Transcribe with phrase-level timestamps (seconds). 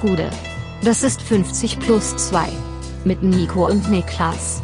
[0.00, 0.30] Gude.
[0.82, 2.48] Das ist 50 plus 2.
[3.04, 4.62] Mit Nico und Niklas.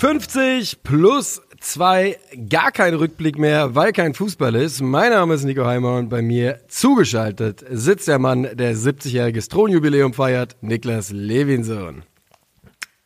[0.00, 2.16] »50 plus 2,
[2.48, 4.80] gar kein Rückblick mehr, weil kein Fußball ist.
[4.80, 10.14] Mein Name ist Nico Heimer und bei mir zugeschaltet sitzt der Mann, der 70-jähriges Thronjubiläum
[10.14, 12.04] feiert, Niklas Levinson.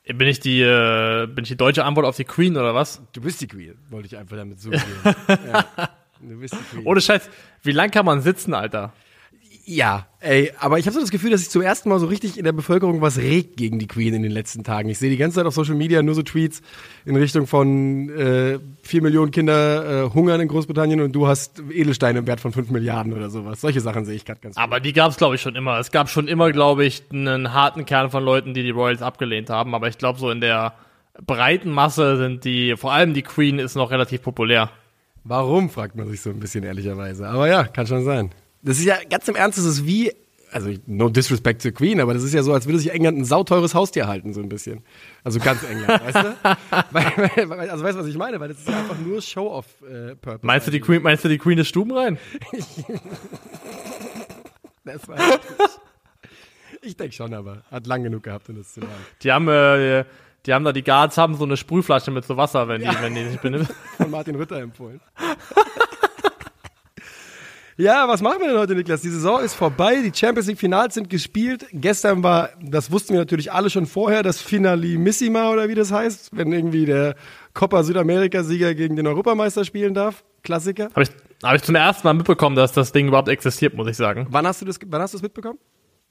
[0.05, 3.01] Bin ich die, äh, bin ich die deutsche Antwort auf die Queen oder was?
[3.13, 4.85] Du bist die Queen, wollte ich einfach damit zugeben.
[5.29, 5.65] ja,
[6.21, 6.87] du bist die Queen.
[6.87, 7.31] Ohne Scheiß,
[7.63, 8.93] wie lang kann man sitzen, Alter?
[9.75, 12.37] Ja, ey, aber ich habe so das Gefühl, dass sich zum ersten Mal so richtig
[12.37, 14.91] in der Bevölkerung was regt gegen die Queen in den letzten Tagen.
[14.91, 16.61] Ich sehe die ganze Zeit auf Social Media nur so Tweets
[17.07, 22.19] in Richtung von äh, 4 Millionen Kinder äh, hungern in Großbritannien und du hast Edelsteine
[22.19, 23.63] im Wert von 5 Milliarden oder sowas.
[23.63, 25.79] Solche Sachen sehe ich gerade ganz Aber die gab es, glaube ich, schon immer.
[25.79, 29.49] Es gab schon immer, glaube ich, einen harten Kern von Leuten, die die Royals abgelehnt
[29.49, 29.75] haben.
[29.75, 30.75] Aber ich glaube, so in der
[31.27, 34.69] breiten Masse sind die, vor allem die Queen ist noch relativ populär.
[35.25, 37.27] Warum, fragt man sich so ein bisschen ehrlicherweise.
[37.27, 38.33] Aber ja, kann schon sein.
[38.63, 40.13] Das ist ja ganz im Ernst, das ist wie,
[40.53, 43.25] also no disrespect to Queen, aber das ist ja so, als würde sich England ein
[43.25, 44.85] sauteures Haustier halten, so ein bisschen.
[45.25, 46.37] Also ganz England, weißt du?
[46.93, 48.39] Weil, weil, also weißt du, was ich meine?
[48.39, 50.43] Weil das ist ja einfach nur Show-off-Purpose.
[50.43, 52.19] Äh, meinst du die Queen, meinst du die Queen des Stubenrein?
[54.85, 55.17] das war
[56.83, 58.93] Ich denke schon, aber hat lang genug gehabt, um das zu machen.
[59.23, 60.05] Die haben, äh,
[60.47, 63.01] die haben da, die Guards haben so eine Sprühflasche mit so Wasser, wenn die, ja.
[63.01, 63.69] wenn die sich benehmen.
[63.97, 65.01] Von Martin Rütter empfohlen.
[67.79, 69.01] Ja, was machen wir denn heute, Niklas?
[69.01, 71.67] Die Saison ist vorbei, die Champions League Finals sind gespielt.
[71.73, 76.37] Gestern war, das wussten wir natürlich alle schon vorher, das Finalimissima oder wie das heißt,
[76.37, 77.15] wenn irgendwie der
[77.55, 80.23] Copa Südamerika-Sieger gegen den Europameister spielen darf.
[80.43, 80.91] Klassiker.
[80.91, 81.11] Habe ich,
[81.43, 84.27] hab ich zum ersten Mal mitbekommen, dass das Ding überhaupt existiert, muss ich sagen.
[84.29, 85.59] Wann hast du das, wann hast du es mitbekommen?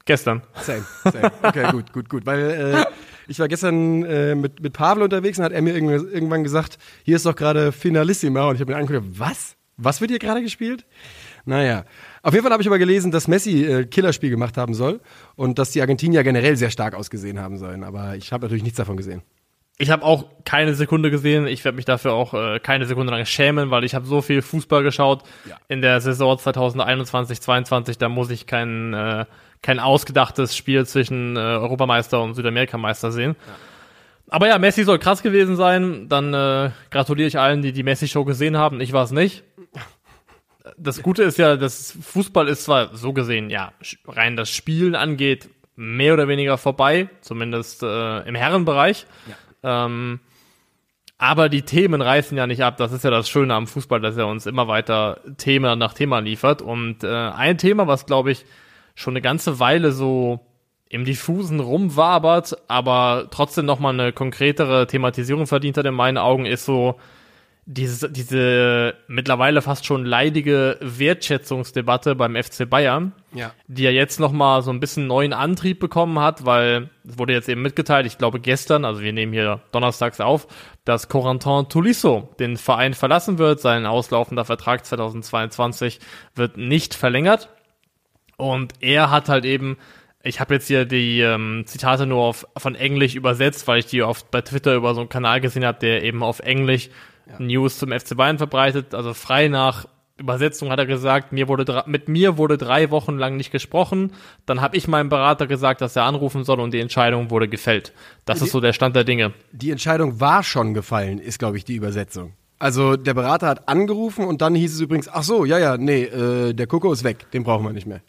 [0.04, 0.42] Gestern.
[0.62, 1.30] Same, same.
[1.42, 2.26] Okay, gut, gut, gut.
[2.26, 2.84] Weil äh,
[3.28, 7.14] ich war gestern äh, mit, mit Pavel unterwegs und hat er mir irgendwann gesagt, hier
[7.14, 8.48] ist doch gerade Finalissima.
[8.48, 9.54] Und ich habe mir angeguckt, was?
[9.76, 10.84] Was wird hier gerade gespielt?
[11.44, 11.84] Naja.
[12.22, 15.00] Auf jeden Fall habe ich aber gelesen, dass Messi äh, Killerspiel gemacht haben soll
[15.34, 17.84] und dass die Argentinier generell sehr stark ausgesehen haben sollen.
[17.84, 19.22] Aber ich habe natürlich nichts davon gesehen.
[19.78, 21.46] Ich habe auch keine Sekunde gesehen.
[21.46, 24.42] Ich werde mich dafür auch äh, keine Sekunde lang schämen, weil ich habe so viel
[24.42, 25.56] Fußball geschaut ja.
[25.68, 27.98] in der Saison 2021, 22.
[27.98, 29.24] Da muss ich kein, äh,
[29.62, 33.34] kein ausgedachtes Spiel zwischen äh, Europameister und Südamerikameister sehen.
[33.46, 33.54] Ja.
[34.28, 36.08] Aber ja, Messi soll krass gewesen sein.
[36.08, 38.80] Dann äh, gratuliere ich allen, die die Messi-Show gesehen haben.
[38.80, 39.42] Ich war es nicht
[40.76, 43.72] das Gute ist ja, dass Fußball ist zwar so gesehen, ja,
[44.06, 49.06] rein das Spielen angeht, mehr oder weniger vorbei, zumindest äh, im Herrenbereich.
[49.62, 49.86] Ja.
[49.86, 50.20] Ähm,
[51.18, 52.76] aber die Themen reißen ja nicht ab.
[52.78, 56.18] Das ist ja das Schöne am Fußball, dass er uns immer weiter Thema nach Thema
[56.18, 56.62] liefert.
[56.62, 58.44] Und äh, ein Thema, was glaube ich
[58.94, 60.40] schon eine ganze Weile so
[60.88, 66.66] im Diffusen rumwabert, aber trotzdem nochmal eine konkretere Thematisierung verdient hat in meinen Augen, ist
[66.66, 66.96] so
[67.64, 73.52] diese, diese mittlerweile fast schon leidige Wertschätzungsdebatte beim FC Bayern, ja.
[73.68, 77.48] die ja jetzt nochmal so ein bisschen neuen Antrieb bekommen hat, weil es wurde jetzt
[77.48, 80.48] eben mitgeteilt, ich glaube gestern, also wir nehmen hier donnerstags auf,
[80.84, 83.60] dass Corentin Tolisso den Verein verlassen wird.
[83.60, 86.00] Sein auslaufender Vertrag 2022
[86.34, 87.48] wird nicht verlängert.
[88.36, 89.76] Und er hat halt eben
[90.24, 94.02] ich habe jetzt hier die ähm, Zitate nur auf, von Englisch übersetzt, weil ich die
[94.02, 96.90] oft bei Twitter über so einen Kanal gesehen habe, der eben auf Englisch
[97.28, 97.38] ja.
[97.38, 98.94] News zum FC Bayern verbreitet.
[98.94, 99.86] Also frei nach
[100.18, 104.12] Übersetzung hat er gesagt, mir wurde mit mir wurde drei Wochen lang nicht gesprochen.
[104.46, 107.92] Dann habe ich meinem Berater gesagt, dass er anrufen soll und die Entscheidung wurde gefällt.
[108.24, 109.32] Das die, ist so der Stand der Dinge.
[109.52, 112.34] Die Entscheidung war schon gefallen, ist glaube ich die Übersetzung.
[112.58, 116.04] Also der Berater hat angerufen und dann hieß es übrigens, ach so, ja, ja, nee,
[116.04, 118.02] äh, der Koko ist weg, den brauchen wir nicht mehr.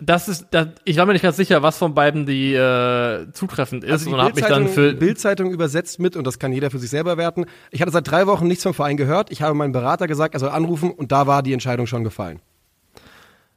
[0.00, 3.82] Das ist, das, ich war mir nicht ganz sicher, was von beiden die äh, zutreffend
[3.82, 6.78] ist also und habe mich dann für Bildzeitung übersetzt mit und das kann jeder für
[6.78, 7.46] sich selber werten.
[7.72, 9.32] Ich hatte seit drei Wochen nichts vom Verein gehört.
[9.32, 12.40] Ich habe meinem Berater gesagt, er soll anrufen und da war die Entscheidung schon gefallen.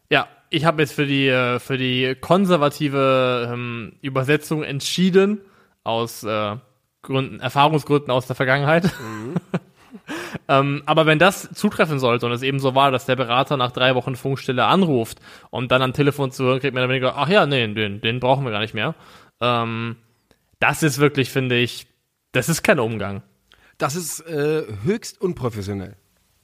[0.10, 5.42] Ja, ich habe jetzt für die äh, für die konservative ähm, Übersetzung entschieden
[5.84, 6.56] aus äh,
[7.04, 8.86] Gründen, Erfahrungsgründen aus der Vergangenheit.
[8.86, 9.36] Mhm.
[10.48, 13.72] ähm, aber wenn das zutreffen sollte und es eben so war, dass der Berater nach
[13.72, 15.20] drei Wochen Funkstille anruft
[15.50, 18.20] und dann am Telefon zu hören kriegt, mehr oder weniger, ach ja, nee, den, den
[18.20, 18.96] brauchen wir gar nicht mehr.
[19.40, 19.98] Ähm,
[20.60, 21.88] das ist wirklich, finde ich,
[22.32, 23.24] das ist kein Umgang.
[23.78, 25.96] Das ist äh, höchst unprofessionell.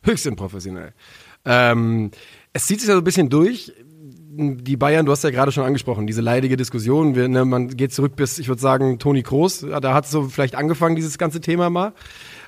[0.04, 0.94] Höchst unprofessionell.
[1.46, 2.12] Ähm,
[2.52, 3.74] es zieht sich ja so ein bisschen durch.
[4.40, 7.16] Die Bayern, du hast ja gerade schon angesprochen, diese leidige Diskussion.
[7.16, 9.62] Wir, ne, man geht zurück bis, ich würde sagen, Toni Kroos.
[9.62, 11.94] Da hat es so vielleicht angefangen, dieses ganze Thema mal.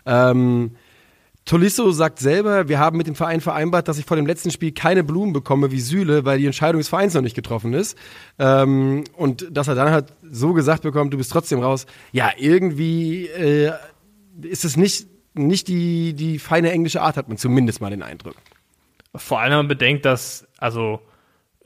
[0.06, 0.72] Ähm,
[1.45, 4.71] Tolisso sagt selber, wir haben mit dem Verein vereinbart, dass ich vor dem letzten Spiel
[4.71, 7.97] keine Blumen bekomme wie Süle, weil die Entscheidung des Vereins noch nicht getroffen ist.
[8.38, 11.88] Ähm, und dass er dann halt so gesagt bekommt, du bist trotzdem raus.
[12.12, 13.71] Ja, irgendwie äh,
[14.41, 18.36] ist es nicht nicht die, die feine englische Art, hat man zumindest mal den Eindruck.
[19.15, 21.01] Vor allem, bedenkt, dass, also,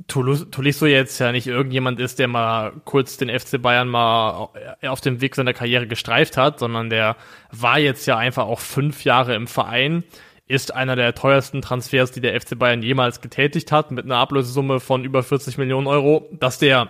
[0.07, 4.49] Tolisso jetzt ja nicht irgendjemand ist, der mal kurz den FC Bayern mal
[4.81, 7.15] auf dem Weg seiner Karriere gestreift hat, sondern der
[7.51, 10.03] war jetzt ja einfach auch fünf Jahre im Verein,
[10.47, 14.79] ist einer der teuersten Transfers, die der FC Bayern jemals getätigt hat, mit einer Ablösesumme
[14.79, 16.89] von über 40 Millionen Euro, dass der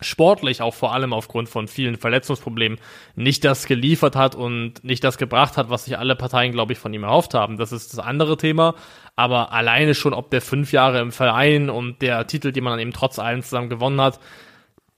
[0.00, 2.78] sportlich auch vor allem aufgrund von vielen Verletzungsproblemen
[3.14, 6.78] nicht das geliefert hat und nicht das gebracht hat, was sich alle Parteien, glaube ich,
[6.78, 7.56] von ihm erhofft haben.
[7.56, 8.74] Das ist das andere Thema.
[9.16, 12.80] Aber alleine schon, ob der fünf Jahre im Verein und der Titel, die man dann
[12.80, 14.20] eben trotz allem zusammen gewonnen hat,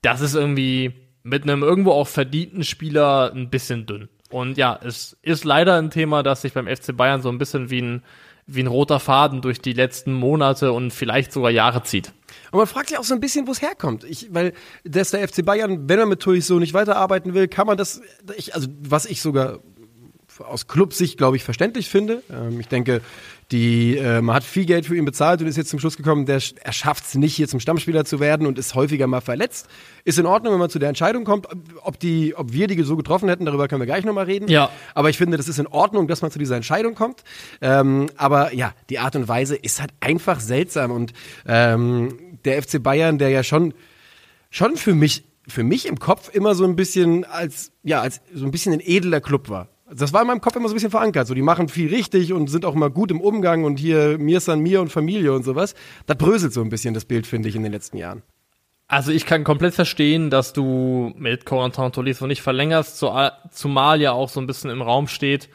[0.02, 4.08] das ist irgendwie mit einem irgendwo auch verdienten Spieler ein bisschen dünn.
[4.31, 7.70] Und ja, es ist leider ein Thema, das sich beim FC Bayern so ein bisschen
[7.70, 8.02] wie ein,
[8.46, 12.12] wie ein roter Faden durch die letzten Monate und vielleicht sogar Jahre zieht.
[12.50, 14.04] Und man fragt sich auch so ein bisschen, wo es herkommt.
[14.04, 14.52] Ich, weil
[14.84, 18.00] dass der FC Bayern, wenn er mit Turis so nicht weiterarbeiten will, kann man das,
[18.36, 19.60] ich, also was ich sogar
[20.40, 22.23] aus Clubsicht, glaube ich, verständlich finde.
[22.31, 23.00] Ähm, ich denke,
[23.50, 26.25] die, äh, man hat viel Geld für ihn bezahlt und ist jetzt zum Schluss gekommen,
[26.25, 29.69] der, er schafft es nicht, hier zum Stammspieler zu werden und ist häufiger mal verletzt.
[30.05, 31.46] Ist in Ordnung, wenn man zu der Entscheidung kommt.
[31.82, 34.49] Ob, die, ob wir die so getroffen hätten, darüber können wir gleich nochmal reden.
[34.49, 34.70] Ja.
[34.94, 37.23] Aber ich finde, das ist in Ordnung, dass man zu dieser Entscheidung kommt.
[37.61, 40.90] Ähm, aber ja, die Art und Weise ist halt einfach seltsam.
[40.90, 41.12] Und
[41.46, 43.75] ähm, der FC Bayern, der ja schon,
[44.50, 48.44] schon für mich für mich im Kopf immer so ein bisschen als, ja, als so
[48.44, 49.69] ein bisschen ein edler Club war.
[49.94, 51.26] Das war in meinem Kopf immer so ein bisschen verankert.
[51.26, 54.38] So, die machen viel richtig und sind auch immer gut im Umgang und hier mir
[54.38, 55.74] ist an mir und Familie und sowas.
[56.06, 58.22] Das bröselt so ein bisschen das Bild, finde ich, in den letzten Jahren.
[58.88, 62.98] Also ich kann komplett verstehen, dass du mit Corentin Tolisso nicht verlängerst,
[63.50, 65.48] zumal ja auch so ein bisschen im Raum steht,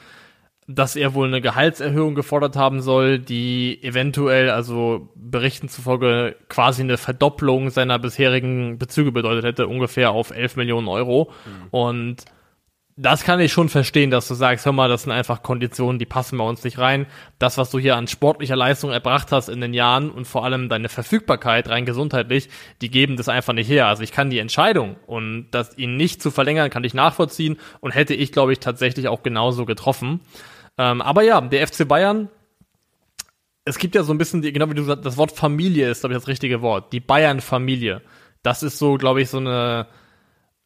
[0.67, 6.97] dass er wohl eine Gehaltserhöhung gefordert haben soll, die eventuell, also Berichten zufolge, quasi eine
[6.97, 11.31] Verdopplung seiner bisherigen Bezüge bedeutet hätte, ungefähr auf 11 Millionen Euro.
[11.45, 11.67] Mhm.
[11.71, 12.25] Und
[12.99, 16.07] das kann ich schon verstehen, dass du sagst, hör mal, das sind einfach Konditionen, die
[16.07, 17.05] passen bei uns nicht rein.
[17.37, 20.67] Das, was du hier an sportlicher Leistung erbracht hast in den Jahren und vor allem
[20.67, 22.49] deine Verfügbarkeit rein gesundheitlich,
[22.81, 23.85] die geben das einfach nicht her.
[23.85, 27.93] Also ich kann die Entscheidung und das ihn nicht zu verlängern, kann ich nachvollziehen und
[27.93, 30.21] hätte ich, glaube ich, tatsächlich auch genauso getroffen.
[30.79, 32.29] Ähm, aber ja, der FC Bayern,
[33.63, 35.99] es gibt ja so ein bisschen, die, genau wie du sagst, das Wort Familie ist,
[35.99, 36.91] glaube ich, das richtige Wort.
[36.93, 38.01] Die Bayern-Familie.
[38.41, 39.85] Das ist so, glaube ich, so eine,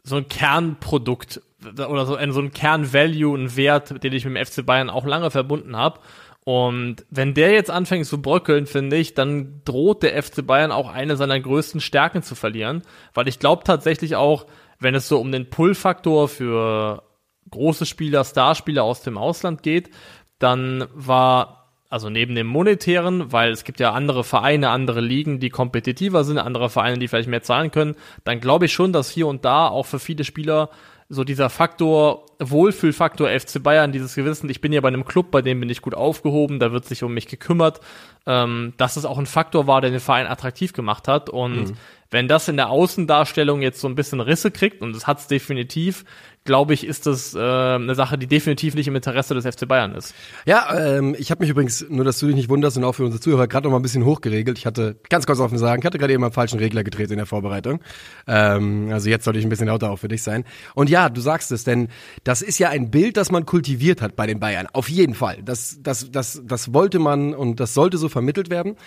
[0.03, 4.45] so ein Kernprodukt oder so ein, so ein Kernvalue, ein Wert, den ich mit dem
[4.45, 5.99] FC Bayern auch lange verbunden habe.
[6.43, 10.91] Und wenn der jetzt anfängt zu bröckeln, finde ich, dann droht der FC Bayern auch
[10.91, 12.81] eine seiner größten Stärken zu verlieren.
[13.13, 14.47] Weil ich glaube tatsächlich auch,
[14.79, 17.03] wenn es so um den Pull-Faktor für
[17.51, 19.91] große Spieler, Starspieler aus dem Ausland geht,
[20.39, 21.60] dann war
[21.91, 26.37] also neben dem monetären, weil es gibt ja andere Vereine, andere Ligen, die kompetitiver sind,
[26.37, 29.67] andere Vereine, die vielleicht mehr zahlen können, dann glaube ich schon, dass hier und da
[29.67, 30.69] auch für viele Spieler
[31.09, 35.41] so dieser Faktor, Wohlfühlfaktor FC Bayern, dieses Gewissen, ich bin ja bei einem Club, bei
[35.41, 37.81] dem bin ich gut aufgehoben, da wird sich um mich gekümmert,
[38.25, 41.29] ähm, dass es auch ein Faktor war, der den Verein attraktiv gemacht hat.
[41.29, 41.77] Und mhm.
[42.11, 45.27] Wenn das in der Außendarstellung jetzt so ein bisschen Risse kriegt, und das hat es
[45.27, 46.03] definitiv,
[46.43, 49.93] glaube ich, ist das äh, eine Sache, die definitiv nicht im Interesse des FC Bayern
[49.93, 50.13] ist.
[50.45, 53.05] Ja, ähm, ich habe mich übrigens, nur dass du dich nicht wunderst und auch für
[53.05, 54.57] unsere Zuhörer, gerade noch mal ein bisschen hochgeregelt.
[54.57, 57.17] Ich hatte, ganz kurz offen sagen, ich hatte gerade eben einen falschen Regler gedreht in
[57.17, 57.79] der Vorbereitung.
[58.27, 60.43] Ähm, also jetzt sollte ich ein bisschen lauter auch für dich sein.
[60.73, 61.89] Und ja, du sagst es, denn
[62.23, 64.67] das ist ja ein Bild, das man kultiviert hat bei den Bayern.
[64.73, 65.37] Auf jeden Fall.
[65.43, 68.77] Das, das, das, das wollte man und das sollte so vermittelt werden.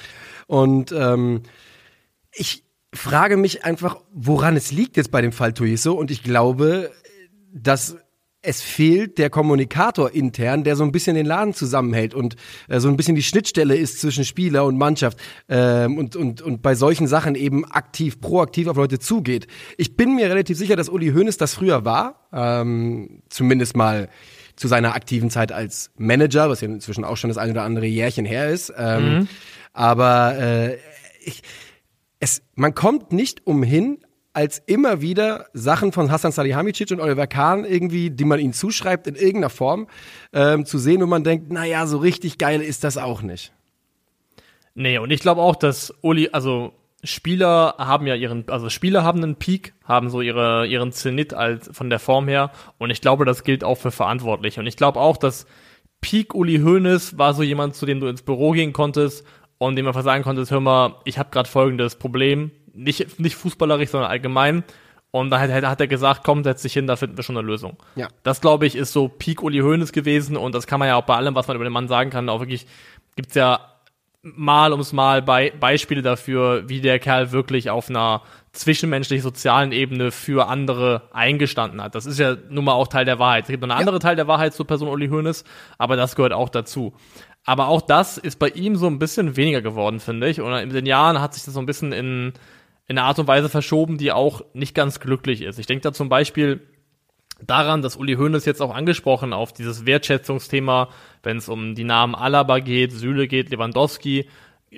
[0.46, 1.42] Und ähm,
[2.32, 2.63] ich
[2.94, 5.94] frage mich einfach, woran es liegt jetzt bei dem Fall Tuiso.
[5.94, 6.90] Und ich glaube,
[7.52, 7.96] dass
[8.44, 12.36] es fehlt der Kommunikator intern, der so ein bisschen den Laden zusammenhält und
[12.68, 16.60] äh, so ein bisschen die Schnittstelle ist zwischen Spieler und Mannschaft ähm, und, und, und
[16.60, 19.46] bei solchen Sachen eben aktiv, proaktiv auf Leute zugeht.
[19.78, 24.08] Ich bin mir relativ sicher, dass Uli Hoeneß das früher war, ähm, zumindest mal
[24.56, 27.86] zu seiner aktiven Zeit als Manager, was ja inzwischen auch schon das ein oder andere
[27.86, 28.72] Jährchen her ist.
[28.76, 29.28] Ähm, mhm.
[29.72, 30.76] Aber äh,
[31.24, 31.42] ich,
[32.24, 33.98] es, man kommt nicht umhin,
[34.32, 39.06] als immer wieder Sachen von Hassan Salihamidzic und Oliver Kahn irgendwie, die man ihnen zuschreibt
[39.06, 39.86] in irgendeiner Form,
[40.32, 43.52] ähm, zu sehen, wo man denkt, naja, so richtig geil ist das auch nicht.
[44.74, 46.72] Nee, und ich glaube auch, dass Uli, also
[47.04, 51.68] Spieler haben ja ihren, also Spieler haben einen Peak, haben so ihre, ihren Zenit als
[51.72, 52.50] von der Form her.
[52.78, 54.58] Und ich glaube, das gilt auch für Verantwortliche.
[54.58, 55.46] Und ich glaube auch, dass
[56.00, 59.24] Peak Uli Hoeneß war so jemand, zu dem du ins Büro gehen konntest
[59.58, 63.90] und dem einfach sagen konntest, hör mal, ich habe gerade folgendes Problem, nicht, nicht fußballerisch,
[63.90, 64.64] sondern allgemein.
[65.10, 67.46] Und da hat, hat er gesagt, komm, setz dich hin, da finden wir schon eine
[67.46, 67.76] Lösung.
[67.94, 68.08] Ja.
[68.24, 71.04] Das, glaube ich, ist so Peak Uli Hoeneß gewesen und das kann man ja auch
[71.04, 72.66] bei allem, was man über den Mann sagen kann, auch wirklich,
[73.14, 73.60] gibt's ja
[74.24, 80.48] mal ums Mal Be Beispiele dafür, wie der Kerl wirklich auf einer zwischenmenschlich-sozialen Ebene für
[80.48, 81.94] andere eingestanden hat.
[81.94, 83.44] Das ist ja nun mal auch Teil der Wahrheit.
[83.44, 83.78] Es gibt noch einen ja.
[83.78, 85.44] anderen Teil der Wahrheit zur Person Uli Hoeneß,
[85.76, 86.94] aber das gehört auch dazu.
[87.44, 90.40] Aber auch das ist bei ihm so ein bisschen weniger geworden, finde ich.
[90.40, 92.32] Und in den Jahren hat sich das so ein bisschen in,
[92.86, 95.58] in eine Art und Weise verschoben, die auch nicht ganz glücklich ist.
[95.58, 96.60] Ich denke da zum Beispiel
[97.42, 100.88] daran, dass Uli Hoeneß jetzt auch angesprochen auf dieses Wertschätzungsthema,
[101.22, 104.28] wenn es um die Namen Alaba geht, Süle geht, Lewandowski,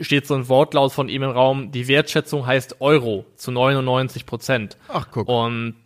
[0.00, 4.76] steht so ein Wortlaut von ihm im Raum, die Wertschätzung heißt Euro zu 99 Prozent.
[4.88, 5.28] Ach, guck.
[5.28, 5.76] Und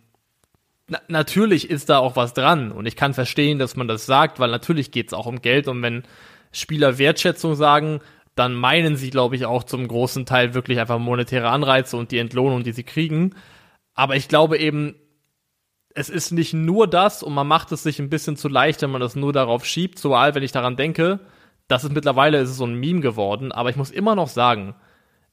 [0.87, 4.39] na, natürlich ist da auch was dran und ich kann verstehen, dass man das sagt,
[4.39, 6.03] weil natürlich geht es auch um Geld und wenn
[6.51, 8.01] Spieler Wertschätzung sagen,
[8.35, 12.17] dann meinen sie, glaube ich, auch zum großen Teil wirklich einfach monetäre Anreize und die
[12.17, 13.35] Entlohnung, die sie kriegen.
[13.93, 14.95] Aber ich glaube eben,
[15.93, 18.91] es ist nicht nur das und man macht es sich ein bisschen zu leicht, wenn
[18.91, 19.99] man das nur darauf schiebt.
[19.99, 21.19] Zumal, wenn ich daran denke,
[21.67, 24.75] das ist mittlerweile ist es so ein Meme geworden, aber ich muss immer noch sagen,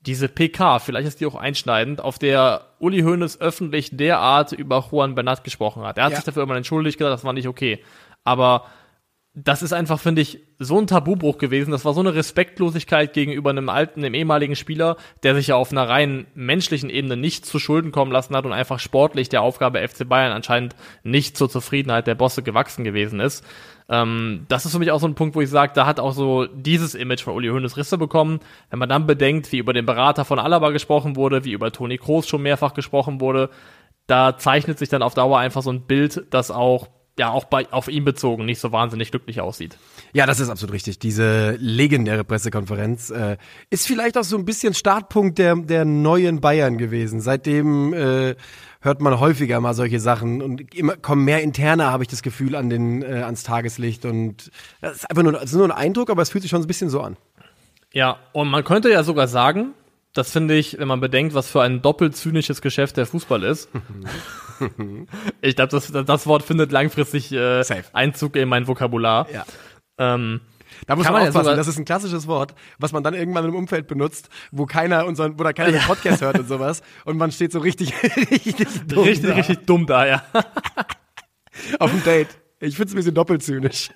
[0.00, 5.14] diese PK, vielleicht ist die auch einschneidend, auf der Uli Hoeneß öffentlich derart über Juan
[5.14, 5.98] Bernat gesprochen hat.
[5.98, 6.16] Er hat ja.
[6.16, 7.82] sich dafür immer entschuldigt, gesagt, das war nicht okay.
[8.22, 8.66] Aber
[9.44, 11.70] das ist einfach, finde ich, so ein Tabubruch gewesen.
[11.70, 15.70] Das war so eine Respektlosigkeit gegenüber einem alten, einem ehemaligen Spieler, der sich ja auf
[15.70, 19.86] einer rein menschlichen Ebene nicht zu Schulden kommen lassen hat und einfach sportlich der Aufgabe
[19.86, 23.44] FC Bayern anscheinend nicht zur Zufriedenheit der Bosse gewachsen gewesen ist.
[23.88, 26.12] Ähm, das ist für mich auch so ein Punkt, wo ich sage, da hat auch
[26.12, 28.40] so dieses Image von Uli Hoeneß Risse bekommen.
[28.70, 31.98] Wenn man dann bedenkt, wie über den Berater von Alaba gesprochen wurde, wie über Toni
[31.98, 33.50] Kroos schon mehrfach gesprochen wurde,
[34.08, 37.70] da zeichnet sich dann auf Dauer einfach so ein Bild, das auch ja auch bei
[37.72, 39.76] auf ihn bezogen nicht so wahnsinnig glücklich aussieht.
[40.12, 40.98] Ja, das ist absolut richtig.
[40.98, 43.36] Diese legendäre Pressekonferenz äh,
[43.70, 47.20] ist vielleicht auch so ein bisschen Startpunkt der der neuen Bayern gewesen.
[47.20, 48.36] Seitdem äh,
[48.80, 52.54] hört man häufiger mal solche Sachen und immer kommen mehr interner, habe ich das Gefühl,
[52.54, 56.10] an den äh, ans Tageslicht und das ist einfach nur, das ist nur ein Eindruck,
[56.10, 57.16] aber es fühlt sich schon ein bisschen so an.
[57.92, 59.72] Ja, und man könnte ja sogar sagen,
[60.12, 63.68] das finde ich, wenn man bedenkt, was für ein doppelt zynisches Geschäft der Fußball ist.
[65.40, 67.62] ich glaube, das, das Wort findet langfristig äh,
[67.92, 69.26] Einzug in mein Vokabular.
[69.30, 69.44] Ja.
[69.98, 70.40] Ähm,
[70.86, 73.54] da muss man, man aufpassen, das ist ein klassisches Wort, was man dann irgendwann im
[73.54, 75.78] Umfeld benutzt, wo keiner unseren, wo da keiner ja.
[75.78, 76.82] den Podcast hört und sowas.
[77.04, 79.36] Und man steht so richtig, richtig dumm Richtig, da.
[79.36, 80.22] richtig dumm da, ja.
[81.78, 82.28] Auf dem Date.
[82.60, 83.90] Ich finde es ein bisschen doppelt zynisch.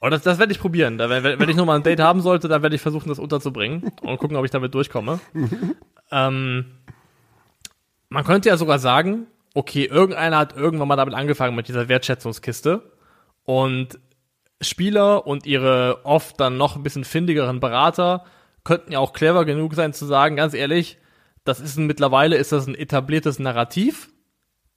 [0.00, 0.98] Oh, das, das werde ich probieren.
[0.98, 3.92] Da, wenn, wenn ich nochmal ein Date haben sollte, dann werde ich versuchen, das unterzubringen
[4.02, 5.20] und gucken, ob ich damit durchkomme.
[6.10, 6.66] ähm,
[8.12, 12.82] man könnte ja sogar sagen, okay, irgendeiner hat irgendwann mal damit angefangen mit dieser Wertschätzungskiste
[13.44, 13.98] und
[14.60, 18.24] Spieler und ihre oft dann noch ein bisschen findigeren Berater
[18.64, 20.98] könnten ja auch clever genug sein zu sagen, ganz ehrlich,
[21.44, 24.10] das ist ein, mittlerweile ist das ein etabliertes Narrativ.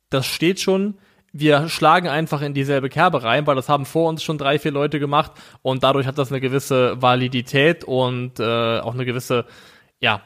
[0.10, 0.98] Das steht schon.
[1.32, 4.72] Wir schlagen einfach in dieselbe Kerbe rein, weil das haben vor uns schon drei, vier
[4.72, 9.46] Leute gemacht und dadurch hat das eine gewisse Validität und äh, auch eine gewisse,
[10.00, 10.22] ja,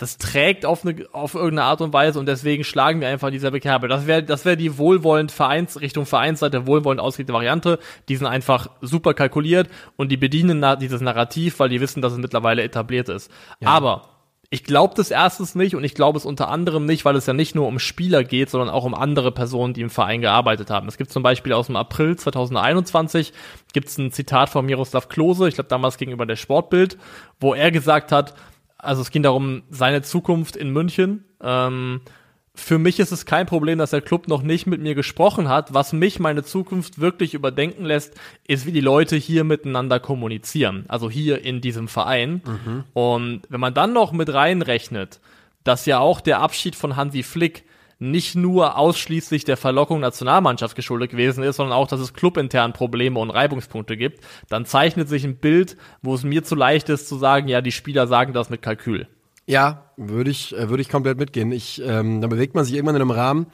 [0.00, 3.34] das trägt auf, eine, auf irgendeine Art und Weise und deswegen schlagen wir einfach in
[3.34, 3.86] dieselbe Kerbe.
[3.86, 7.78] Das wäre das wäre die wohlwollend Vereins Richtung Vereinsseite wohlwollend ausgerichtete Variante.
[8.08, 12.18] Die sind einfach super kalkuliert und die bedienen dieses Narrativ, weil die wissen, dass es
[12.18, 13.30] mittlerweile etabliert ist.
[13.60, 13.68] Ja.
[13.68, 14.08] Aber
[14.48, 17.34] ich glaube das erstens nicht und ich glaube es unter anderem nicht, weil es ja
[17.34, 20.88] nicht nur um Spieler geht, sondern auch um andere Personen, die im Verein gearbeitet haben.
[20.88, 23.34] Es gibt zum Beispiel aus dem April 2021
[23.74, 26.96] gibt es ein Zitat von Miroslav Klose, ich glaube damals gegenüber der Sportbild,
[27.38, 28.32] wo er gesagt hat,
[28.82, 31.24] also es ging darum, seine Zukunft in München.
[31.42, 32.00] Ähm,
[32.54, 35.72] für mich ist es kein Problem, dass der Club noch nicht mit mir gesprochen hat.
[35.72, 38.14] Was mich meine Zukunft wirklich überdenken lässt,
[38.46, 40.84] ist, wie die Leute hier miteinander kommunizieren.
[40.88, 42.42] Also hier in diesem Verein.
[42.44, 42.84] Mhm.
[42.92, 45.20] Und wenn man dann noch mit reinrechnet,
[45.64, 47.64] dass ja auch der Abschied von Hansi Flick
[48.00, 53.20] nicht nur ausschließlich der Verlockung Nationalmannschaft geschuldet gewesen ist, sondern auch, dass es clubintern Probleme
[53.20, 57.18] und Reibungspunkte gibt, dann zeichnet sich ein Bild, wo es mir zu leicht ist zu
[57.18, 59.06] sagen, ja, die Spieler sagen das mit Kalkül.
[59.46, 61.52] Ja, würde ich, äh, würde ich komplett mitgehen.
[61.52, 63.46] Ich, ähm, da bewegt man sich irgendwann in einem Rahmen,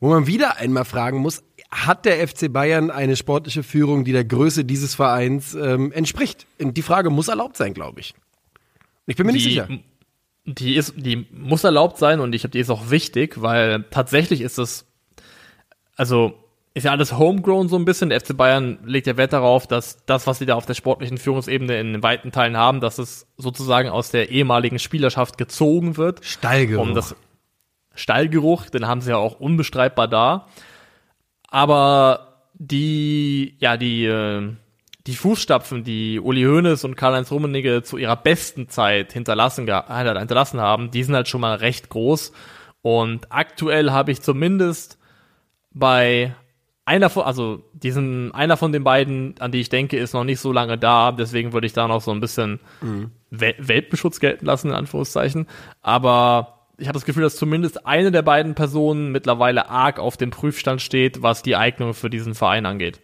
[0.00, 4.24] wo man wieder einmal fragen muss, hat der FC Bayern eine sportliche Führung, die der
[4.24, 6.46] Größe dieses Vereins ähm, entspricht?
[6.60, 8.14] Die Frage muss erlaubt sein, glaube ich.
[9.06, 9.68] Ich bin mir die, nicht sicher
[10.54, 14.40] die ist, die muss erlaubt sein und ich habe die ist auch wichtig, weil tatsächlich
[14.40, 14.86] ist es,
[15.96, 16.32] also
[16.74, 18.08] ist ja alles homegrown so ein bisschen.
[18.08, 21.18] Der FC Bayern legt ja Wert darauf, dass das, was sie da auf der sportlichen
[21.18, 26.24] Führungsebene in weiten Teilen haben, dass es sozusagen aus der ehemaligen Spielerschaft gezogen wird.
[26.24, 26.82] Stallgeruch.
[26.82, 27.16] Um das
[27.94, 30.46] Stallgeruch, den haben sie ja auch unbestreitbar da.
[31.48, 34.54] Aber die, ja, die, äh,
[35.08, 40.90] die Fußstapfen, die Uli Hoeneß und Karl-Heinz Rummenigge zu ihrer besten Zeit hinterlassen, hinterlassen haben,
[40.90, 42.32] die sind halt schon mal recht groß.
[42.82, 44.98] Und aktuell habe ich zumindest
[45.72, 46.34] bei
[46.84, 50.40] einer von, also diesen, einer von den beiden, an die ich denke, ist noch nicht
[50.40, 53.10] so lange da, deswegen würde ich da noch so ein bisschen mhm.
[53.30, 55.46] Wel Welpenschutz gelten lassen, in Anführungszeichen.
[55.80, 60.30] Aber ich habe das Gefühl, dass zumindest eine der beiden Personen mittlerweile arg auf dem
[60.30, 63.00] Prüfstand steht, was die Eignung für diesen Verein angeht.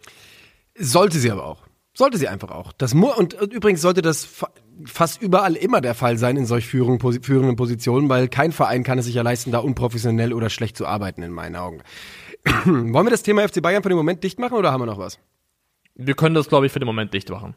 [0.77, 1.64] Sollte sie aber auch.
[1.97, 2.73] Sollte sie einfach auch.
[2.73, 4.49] Das mu und, und übrigens sollte das fa
[4.83, 8.99] fast überall immer der Fall sein in solch führenden, führenden Positionen, weil kein Verein kann
[8.99, 11.81] es sich ja leisten, da unprofessionell oder schlecht zu arbeiten, in meinen Augen.
[12.65, 14.97] Wollen wir das Thema FC Bayern für den Moment dicht machen oder haben wir noch
[14.97, 15.17] was?
[15.95, 17.55] Wir können das, glaube ich, für den Moment dicht machen.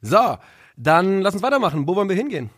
[0.00, 0.38] So,
[0.76, 1.88] dann lass uns weitermachen.
[1.88, 2.50] Wo wollen wir hingehen?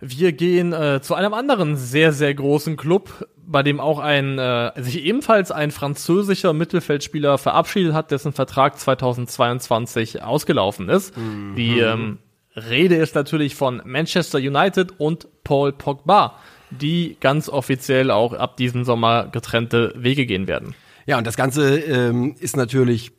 [0.00, 4.70] Wir gehen äh, zu einem anderen sehr, sehr großen Club, bei dem auch ein äh,
[4.76, 11.16] sich ebenfalls ein französischer Mittelfeldspieler verabschiedet hat, dessen Vertrag 2022 ausgelaufen ist.
[11.16, 11.54] Mhm.
[11.56, 12.18] Die ähm,
[12.54, 16.36] Rede ist natürlich von Manchester United und Paul Pogba,
[16.70, 20.74] die ganz offiziell auch ab diesem Sommer getrennte Wege gehen werden.
[21.06, 23.12] Ja, und das Ganze ähm, ist natürlich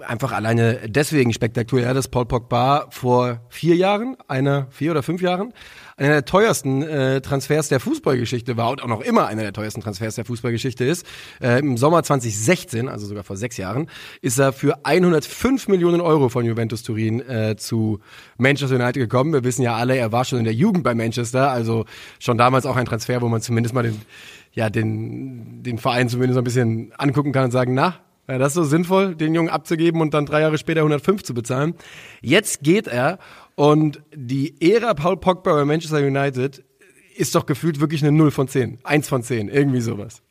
[0.00, 5.52] einfach alleine deswegen spektakulär, dass Paul Pogba vor vier Jahren, einer, vier oder fünf Jahren,
[5.96, 9.80] einer der teuersten äh, Transfers der Fußballgeschichte war und auch noch immer einer der teuersten
[9.80, 11.06] Transfers der Fußballgeschichte ist.
[11.40, 13.88] Äh, Im Sommer 2016, also sogar vor sechs Jahren,
[14.20, 18.00] ist er für 105 Millionen Euro von Juventus Turin äh, zu
[18.38, 19.32] Manchester United gekommen.
[19.32, 21.84] Wir wissen ja alle, er war schon in der Jugend bei Manchester, also
[22.18, 24.00] schon damals auch ein Transfer, wo man zumindest mal den
[24.54, 27.96] ja, den, den Verein zumindest ein bisschen angucken kann und sagen, na,
[28.28, 31.34] ja, das ist so sinnvoll, den Jungen abzugeben und dann drei Jahre später 105 zu
[31.34, 31.74] bezahlen.
[32.22, 33.18] Jetzt geht er
[33.54, 36.64] und die Ära Paul Pogba bei Manchester United
[37.16, 38.80] ist doch gefühlt wirklich eine 0 von 10.
[38.82, 40.22] 1 von 10, irgendwie sowas.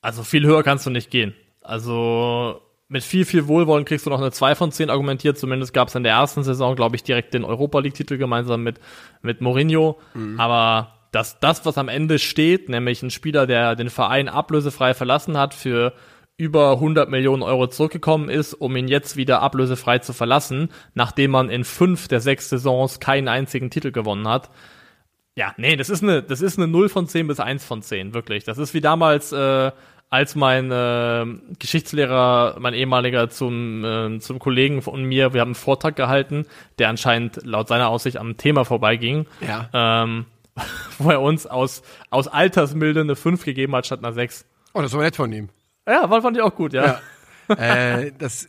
[0.00, 1.34] Also viel höher kannst du nicht gehen.
[1.62, 5.38] Also mit viel, viel Wohlwollen kriegst du noch eine 2 von 10 argumentiert.
[5.38, 8.80] Zumindest gab es in der ersten Saison, glaube ich, direkt den Europa League-Titel gemeinsam mit,
[9.22, 9.98] mit Mourinho.
[10.14, 10.40] Mhm.
[10.40, 15.36] Aber dass das, was am Ende steht, nämlich ein Spieler, der den Verein ablösefrei verlassen
[15.36, 15.92] hat, für
[16.40, 21.50] über 100 Millionen Euro zurückgekommen ist, um ihn jetzt wieder ablösefrei zu verlassen, nachdem man
[21.50, 24.50] in fünf der sechs Saisons keinen einzigen Titel gewonnen hat.
[25.36, 28.14] Ja, nee, das ist eine, das ist eine 0 von 10 bis 1 von 10,
[28.14, 28.44] wirklich.
[28.44, 29.70] Das ist wie damals, äh,
[30.08, 31.26] als mein äh,
[31.58, 36.46] Geschichtslehrer, mein ehemaliger zum, äh, zum Kollegen von mir, wir haben einen Vortrag gehalten,
[36.78, 39.26] der anscheinend laut seiner Aussicht am Thema vorbeiging.
[39.46, 39.68] Ja.
[39.74, 40.24] Ähm,
[40.98, 44.46] wo er uns aus, aus Altersmilde eine 5 gegeben hat statt einer 6.
[44.72, 45.50] Oh, das war nett von ihm.
[45.90, 47.00] Ja, fand ich auch gut, ja.
[47.48, 47.54] ja.
[47.56, 48.48] äh, das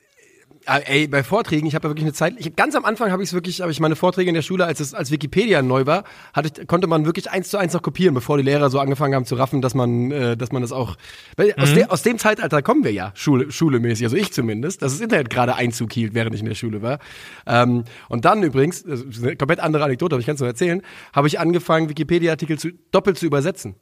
[0.68, 3.24] ah, Ey, bei Vorträgen, ich habe ja wirklich eine Zeit, ich, ganz am Anfang habe
[3.24, 5.88] ich es wirklich, habe ich meine Vorträge in der Schule, als es als Wikipedia neu
[5.88, 8.80] war, hatte ich, konnte man wirklich eins zu eins noch kopieren, bevor die Lehrer so
[8.80, 10.98] angefangen haben zu raffen, dass man, äh, dass man das auch,
[11.36, 11.64] weil mhm.
[11.64, 15.02] aus, de, aus dem Zeitalter kommen wir ja, Schule, schulemäßig, also ich zumindest, dass das
[15.02, 17.00] Internet gerade Einzug hielt, während ich in der Schule war.
[17.48, 20.50] Ähm, und dann übrigens, das ist eine komplett andere Anekdote, aber ich kann es nur
[20.50, 23.76] erzählen, habe ich angefangen, Wikipedia-Artikel zu, doppelt zu übersetzen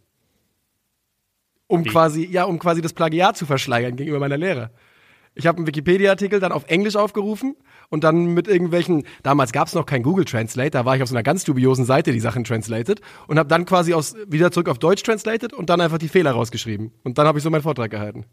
[1.70, 1.90] um Wie?
[1.90, 4.72] quasi, ja, um quasi das Plagiat zu verschleiern gegenüber meiner Lehrer.
[5.36, 7.56] Ich habe einen Wikipedia-Artikel dann auf Englisch aufgerufen
[7.90, 11.10] und dann mit irgendwelchen, damals gab es noch kein Google Translate, da war ich auf
[11.10, 14.68] so einer ganz dubiosen Seite die Sachen translated und habe dann quasi aus, wieder zurück
[14.68, 16.92] auf Deutsch translated und dann einfach die Fehler rausgeschrieben.
[17.04, 18.26] Und dann habe ich so meinen Vortrag gehalten.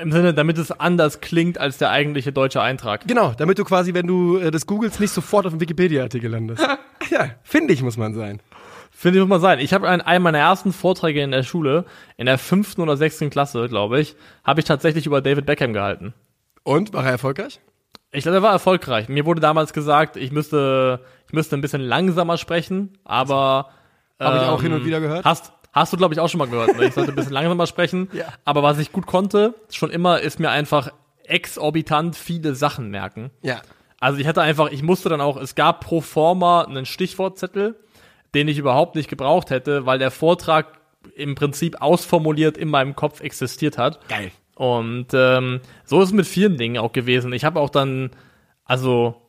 [0.00, 3.06] Im Sinne, damit es anders klingt als der eigentliche deutsche Eintrag.
[3.06, 6.62] Genau, damit du quasi, wenn du äh, das googelst, nicht sofort auf dem Wikipedia-Artikel landest.
[7.10, 8.40] ja, finde ich, muss man sein.
[8.98, 9.58] Finde ich, muss man sein.
[9.58, 11.84] Ich habe einen meiner ersten Vorträge in der Schule,
[12.16, 16.14] in der fünften oder sechsten Klasse, glaube ich, habe ich tatsächlich über David Beckham gehalten.
[16.62, 17.60] Und war er erfolgreich?
[18.10, 19.10] Ich glaube, er war erfolgreich.
[19.10, 23.68] Mir wurde damals gesagt, ich müsste, ich müsste ein bisschen langsamer sprechen, aber
[24.18, 25.26] ähm, habe ich auch hin und ähm, wieder gehört.
[25.26, 26.74] Hast Hast du, glaube ich, auch schon mal gehört.
[26.78, 26.86] Ne?
[26.86, 28.08] Ich sollte ein bisschen langsamer sprechen.
[28.14, 28.24] Ja.
[28.46, 30.90] Aber was ich gut konnte, schon immer, ist mir einfach
[31.24, 33.30] exorbitant viele Sachen merken.
[33.42, 33.60] Ja.
[34.00, 37.76] Also ich hatte einfach, ich musste dann auch, es gab pro forma einen Stichwortzettel
[38.36, 40.66] den ich überhaupt nicht gebraucht hätte, weil der Vortrag
[41.14, 44.06] im Prinzip ausformuliert in meinem Kopf existiert hat.
[44.08, 44.30] Geil.
[44.54, 47.32] Und ähm, so ist es mit vielen Dingen auch gewesen.
[47.32, 48.10] Ich habe auch dann,
[48.64, 49.22] also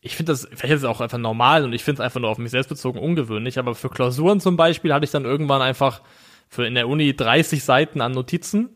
[0.00, 2.30] ich finde das, vielleicht ist es auch einfach normal und ich finde es einfach nur
[2.30, 6.02] auf mich selbst bezogen ungewöhnlich, aber für Klausuren zum Beispiel hatte ich dann irgendwann einfach
[6.48, 8.70] für in der Uni 30 Seiten an Notizen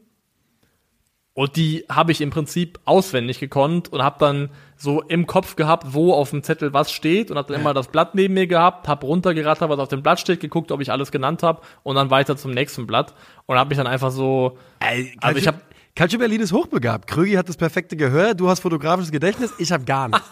[1.37, 5.93] und die habe ich im Prinzip auswendig gekonnt und habe dann so im Kopf gehabt,
[5.93, 8.89] wo auf dem Zettel was steht und habe dann immer das Blatt neben mir gehabt,
[8.89, 12.09] habe runtergerattert, was auf dem Blatt steht, geguckt, ob ich alles genannt habe und dann
[12.09, 13.13] weiter zum nächsten Blatt
[13.45, 15.61] und habe mich dann einfach so Ey, also ich habe
[15.95, 17.07] Calcio Berlin ist hochbegabt.
[17.07, 20.31] Krögi hat das perfekte Gehör, du hast fotografisches Gedächtnis, ich habe gar nichts.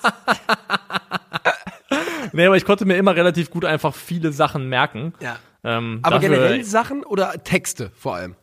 [2.32, 5.12] nee, aber ich konnte mir immer relativ gut einfach viele Sachen merken.
[5.20, 5.36] Ja.
[5.64, 8.36] Ähm, aber dafür, generell Sachen oder Texte vor allem?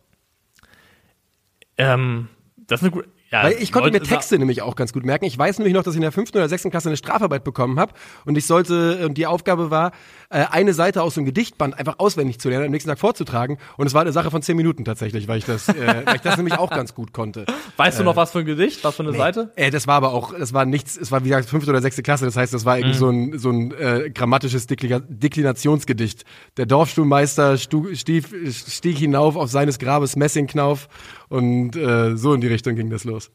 [1.80, 2.28] Ähm,
[2.68, 3.10] das ist eine gute.
[3.32, 5.24] Ja, Weil ich konnte mir Texte nämlich auch ganz gut merken.
[5.24, 7.80] Ich weiß nämlich noch, dass ich in der fünften oder sechsten Klasse eine Strafarbeit bekommen
[7.80, 7.94] habe
[8.26, 9.94] und ich sollte, und die Aufgabe war,
[10.32, 13.58] äh, eine Seite aus so einem Gedichtband einfach auswendig zu lernen, am nächsten Tag vorzutragen.
[13.78, 16.22] Und es war eine Sache von zehn Minuten tatsächlich, weil ich das, äh, weil ich
[16.22, 17.46] das nämlich auch ganz gut konnte.
[17.78, 18.84] Weißt du noch was für ein Gedicht?
[18.84, 19.52] Was für eine Seite?
[19.56, 22.02] Äh, das war aber auch, das war nichts, es war wie gesagt fünfte oder sechste
[22.02, 26.24] Klasse, das heißt, das war irgendwie so ein, so ein äh, grammatisches Dekli Deklinationsgedicht.
[26.58, 30.88] Der Dorfstuhlmeister stu, stief, stieg hinauf auf seines Grabes Messingknauf
[31.30, 33.32] und äh, so in die Richtung ging das los.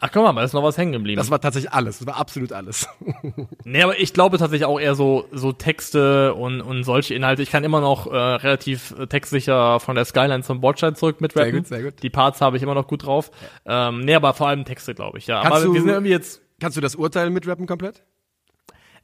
[0.00, 1.18] Ach komm mal, da ist noch was hängen geblieben.
[1.18, 2.88] Das war tatsächlich alles, das war absolut alles.
[3.64, 7.42] Nee, aber ich glaube tatsächlich auch eher so, so Texte und, und solche Inhalte.
[7.42, 11.50] Ich kann immer noch äh, relativ äh, textsicher von der Skyline zum Bordstein zurück mitrappen.
[11.50, 12.02] Sehr gut, sehr gut.
[12.02, 13.30] Die Parts habe ich immer noch gut drauf.
[13.66, 15.42] Ähm, nee, aber vor allem Texte, glaube ich, ja.
[15.42, 18.02] Kannst aber du- wir sind irgendwie jetzt, Kannst du das Urteil mitrappen komplett?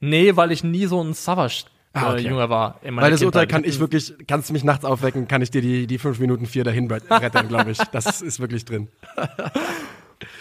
[0.00, 2.22] nee, weil ich nie so ein Savage äh, Ah, okay.
[2.22, 2.80] Jünger war.
[2.82, 5.50] In meiner Weil das Urteil kann ich wirklich, kannst du mich nachts aufwecken, kann ich
[5.50, 7.78] dir die, die fünf Minuten vier dahin brettern, glaube ich.
[7.92, 8.88] Das ist wirklich drin.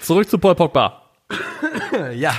[0.02, 1.02] Zurück zu Paul Pogba.
[2.16, 2.34] Ja.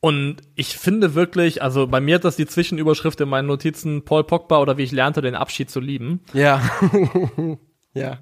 [0.00, 4.24] Und ich finde wirklich, also bei mir hat das die Zwischenüberschrift in meinen Notizen, Paul
[4.24, 6.20] Pogba oder wie ich lernte, den Abschied zu lieben.
[6.34, 6.60] Ja.
[7.94, 8.18] ja.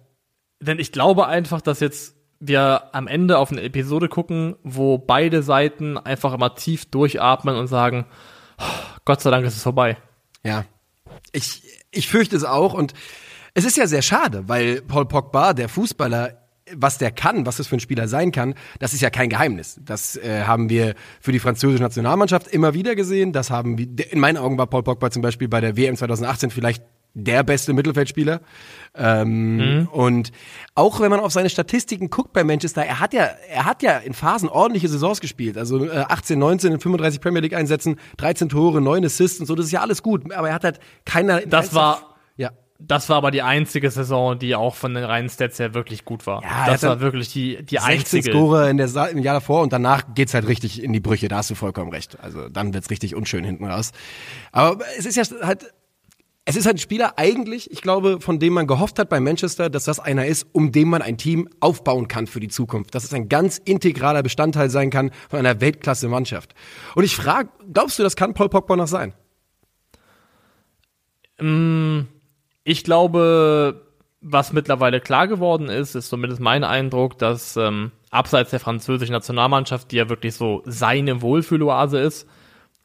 [0.60, 5.42] Denn ich glaube einfach, dass jetzt wir am Ende auf eine Episode gucken, wo beide
[5.42, 8.06] Seiten einfach immer tief durchatmen und sagen,
[8.58, 8.64] "Oh,
[9.04, 9.96] Gott sei Dank ist es vorbei.
[10.44, 10.64] Ja.
[11.32, 12.94] Ich, ich fürchte es auch und
[13.54, 16.41] es ist ja sehr schade, weil Paul Pogba, der Fußballer,
[16.76, 19.80] was der kann, was das für ein Spieler sein kann, das ist ja kein Geheimnis.
[19.84, 23.32] Das äh, haben wir für die französische Nationalmannschaft immer wieder gesehen.
[23.32, 26.50] Das haben wir, in meinen Augen war Paul Pogba zum Beispiel bei der WM 2018
[26.50, 26.82] vielleicht
[27.14, 28.40] der beste Mittelfeldspieler.
[28.94, 30.32] Ähm, Und
[30.74, 33.98] auch wenn man auf seine Statistiken guckt bei Manchester, er hat ja, er hat ja
[33.98, 35.58] in Phasen ordentliche Saisons gespielt.
[35.58, 39.54] Also äh, 18, 19 in 35 Premier League Einsätzen, 13 Tore, 9 Assists und so,
[39.54, 40.32] das ist ja alles gut.
[40.32, 41.40] Aber er hat halt keiner.
[41.42, 42.11] Das war-.
[42.86, 46.26] Das war aber die einzige Saison, die auch von den reinen Stats her wirklich gut
[46.26, 46.42] war.
[46.42, 48.30] Ja, das war wirklich die, die 16 einzige.
[48.30, 51.28] Score in der Sa im Jahr davor und danach geht's halt richtig in die Brüche.
[51.28, 52.18] Da hast du vollkommen recht.
[52.20, 53.92] Also dann wird's richtig unschön hinten raus.
[54.50, 55.72] Aber es ist ja halt,
[56.44, 59.70] es ist halt ein Spieler eigentlich, ich glaube, von dem man gehofft hat bei Manchester,
[59.70, 62.94] dass das einer ist, um den man ein Team aufbauen kann für die Zukunft.
[62.94, 66.54] Dass es ein ganz integraler Bestandteil sein kann von einer Weltklasse-Mannschaft.
[66.96, 69.14] Und ich frage, glaubst du, das kann Paul Pogba noch sein?
[72.64, 73.82] Ich glaube,
[74.20, 79.90] was mittlerweile klar geworden ist, ist zumindest mein Eindruck, dass ähm, abseits der französischen Nationalmannschaft,
[79.90, 82.28] die ja wirklich so seine Wohlfühloase ist,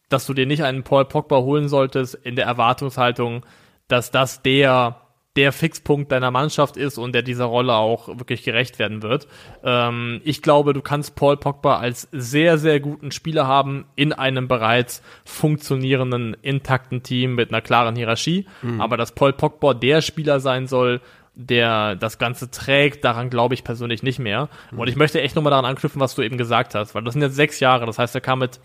[0.10, 3.46] dass du dir nicht einen Paul Pogba holen solltest in der Erwartungshaltung,
[3.88, 5.02] dass das der
[5.38, 9.28] der Fixpunkt deiner Mannschaft ist und der dieser Rolle auch wirklich gerecht werden wird.
[9.64, 14.48] Ähm, ich glaube, du kannst Paul Pogba als sehr, sehr guten Spieler haben in einem
[14.48, 18.48] bereits funktionierenden, intakten Team mit einer klaren Hierarchie.
[18.80, 21.02] Aber dass Paul Pogba der Spieler sein soll,
[21.36, 24.50] der das Ganze trägt, daran glaube ich persönlich nicht mehr.
[24.76, 27.22] Und ich möchte echt nochmal daran anknüpfen, was du eben gesagt hast, weil das sind
[27.22, 27.86] jetzt sechs Jahre.
[27.86, 28.60] Das heißt, er kam mit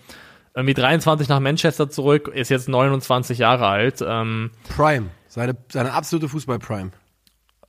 [0.54, 4.02] irgendwie 23 nach Manchester zurück, ist jetzt 29 Jahre alt.
[4.06, 5.10] Ähm, Prime.
[5.32, 6.90] Seine, seine absolute Fußball-Prime.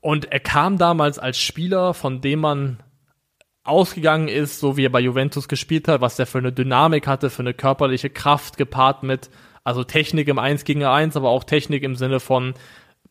[0.01, 2.83] Und er kam damals als Spieler, von dem man
[3.63, 7.29] ausgegangen ist, so wie er bei Juventus gespielt hat, was der für eine Dynamik hatte,
[7.29, 9.29] für eine körperliche Kraft gepaart mit,
[9.63, 12.53] also Technik im 1 gegen 1, aber auch Technik im Sinne von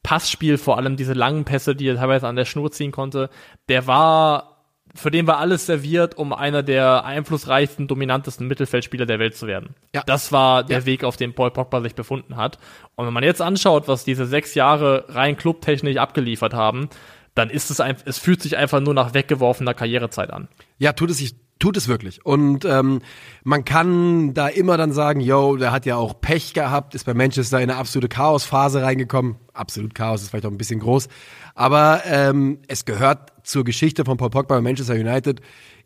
[0.02, 3.30] Passspiel, vor allem diese langen Pässe, die er teilweise an der Schnur ziehen konnte.
[3.70, 4.51] Der war,
[4.94, 9.74] für den war alles serviert, um einer der einflussreichsten, dominantesten Mittelfeldspieler der Welt zu werden.
[9.94, 10.02] Ja.
[10.04, 10.86] Das war der Ja.
[10.86, 12.58] Weg, auf dem Paul Pogba sich befunden hat.
[12.94, 16.88] Und wenn man jetzt anschaut, was diese sechs Jahre rein clubtechnisch abgeliefert haben,
[17.34, 20.48] dann ist es einfach, es fühlt sich einfach nur nach weggeworfener Karrierezeit an.
[20.78, 22.26] Ja, tut es sich, tut es wirklich.
[22.26, 23.00] Und ähm,
[23.42, 27.14] man kann da immer dann sagen, yo, der hat ja auch Pech gehabt, ist bei
[27.14, 29.36] Manchester in eine absolute Chaosphase reingekommen.
[29.52, 31.08] Absolut Chaos ist vielleicht auch ein bisschen groß.
[31.54, 35.40] Aber ähm, es gehört zur Geschichte von Paul Pogba bei Manchester United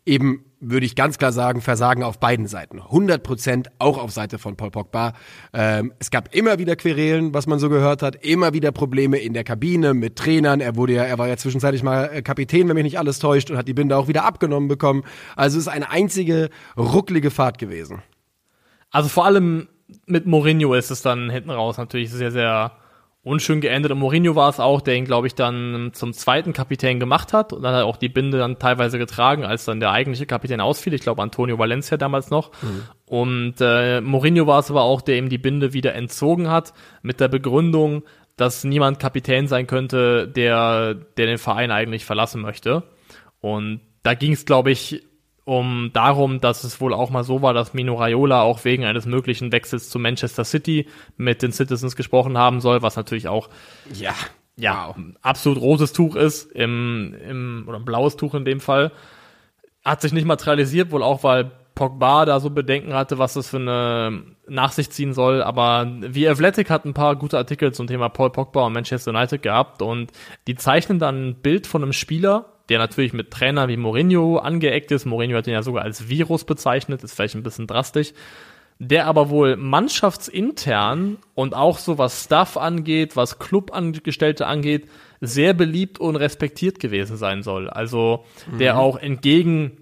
[0.07, 2.79] eben, würde ich ganz klar sagen, Versagen auf beiden Seiten.
[2.79, 5.13] 100 Prozent auch auf Seite von Paul Pogba.
[5.53, 9.33] Ähm, es gab immer wieder Querelen, was man so gehört hat, immer wieder Probleme in
[9.33, 10.61] der Kabine mit Trainern.
[10.61, 13.51] Er wurde ja, er war ja zwischenzeitlich mal äh, Kapitän, wenn mich nicht alles täuscht,
[13.51, 15.03] und hat die Binde auch wieder abgenommen bekommen.
[15.35, 18.01] Also es ist eine einzige rucklige Fahrt gewesen.
[18.89, 19.67] Also vor allem
[20.05, 22.71] mit Mourinho ist es dann hinten raus natürlich sehr, sehr
[23.23, 23.91] unschön geendet.
[23.91, 27.51] Und Mourinho war es auch, der ihn, glaube ich, dann zum zweiten Kapitän gemacht hat
[27.53, 30.61] und dann hat er auch die Binde dann teilweise getragen, als dann der eigentliche Kapitän
[30.61, 30.93] ausfiel.
[30.93, 32.51] Ich glaube, Antonio Valencia damals noch.
[33.05, 37.19] Und äh, Mourinho war es aber auch, der ihm die Binde wieder entzogen hat, mit
[37.19, 38.03] der Begründung,
[38.37, 42.83] dass niemand Kapitän sein könnte, der, der den Verein eigentlich verlassen möchte.
[43.41, 45.06] Und da ging es, glaube ich,
[45.47, 49.05] um darum, dass es wohl auch mal so war, dass Mino Raiola auch wegen eines
[49.05, 53.47] möglichen Wechsels zu Manchester City mit den Citizens gesprochen haben soll, was natürlich auch
[53.93, 54.13] Ja.
[54.57, 58.91] ja absolut rotes Tuch ist, im, im oder ein blaues Tuch in dem Fall.
[59.85, 63.57] hat sich nicht materialisiert, wohl auch, weil Pogba da so Bedenken hatte, was das für
[63.57, 65.41] eine nach sich ziehen soll.
[65.41, 69.41] Aber wie Athletic hat ein paar gute Artikel zum Thema Paul Pogba und Manchester United
[69.43, 70.11] gehabt und
[70.45, 74.91] die zeichnen dann ein Bild von einem Spieler, der natürlich mit Trainer wie Mourinho angeeckt
[74.91, 75.05] ist.
[75.05, 78.13] Mourinho hat ihn ja sogar als Virus bezeichnet, ist vielleicht ein bisschen drastisch.
[78.79, 84.87] Der aber wohl mannschaftsintern und auch so was Stuff angeht, was Clubangestellte angeht,
[85.19, 87.69] sehr beliebt und respektiert gewesen sein soll.
[87.69, 88.25] Also
[88.59, 88.79] der mhm.
[88.79, 89.77] auch entgegen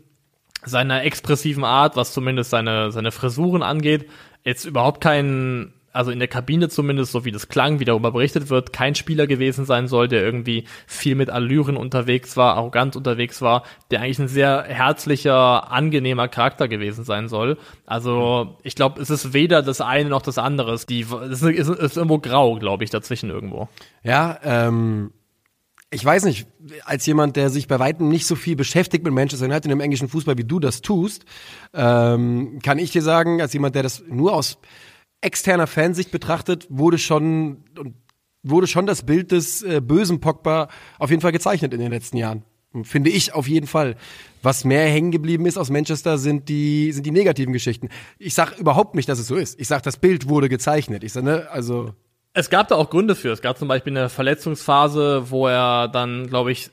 [0.63, 4.09] seiner expressiven Art, was zumindest seine, seine Frisuren angeht,
[4.43, 8.49] jetzt überhaupt kein, also in der Kabine zumindest, so wie das klang, wie darüber berichtet
[8.49, 13.41] wird, kein Spieler gewesen sein soll, der irgendwie viel mit Allüren unterwegs war, arrogant unterwegs
[13.41, 17.57] war, der eigentlich ein sehr herzlicher, angenehmer Charakter gewesen sein soll.
[17.85, 20.75] Also ich glaube, es ist weder das eine noch das andere.
[20.89, 23.69] Die, es ist, ist irgendwo grau, glaube ich, dazwischen irgendwo.
[24.03, 25.11] Ja, ähm,
[25.91, 26.45] ich weiß nicht,
[26.83, 30.09] als jemand, der sich bei weitem nicht so viel beschäftigt mit Manchester United im englischen
[30.09, 31.23] Fußball, wie du das tust,
[31.73, 34.57] ähm, kann ich dir sagen, als jemand, der das nur aus
[35.21, 37.63] externer Fansicht betrachtet, wurde schon
[38.45, 42.17] wurde schon das Bild des äh, bösen Pogba auf jeden Fall gezeichnet in den letzten
[42.17, 42.43] Jahren.
[42.83, 43.95] Finde ich auf jeden Fall.
[44.43, 47.89] Was mehr hängen geblieben ist aus Manchester sind die, sind die negativen Geschichten.
[48.19, 49.59] Ich sag überhaupt nicht, dass es so ist.
[49.59, 51.03] Ich sag, das Bild wurde gezeichnet.
[51.03, 51.93] Ich sag, ne, also.
[52.33, 53.31] Es gab da auch Gründe für.
[53.31, 56.69] Es gab zum Beispiel eine Verletzungsphase, wo er dann, glaube ich,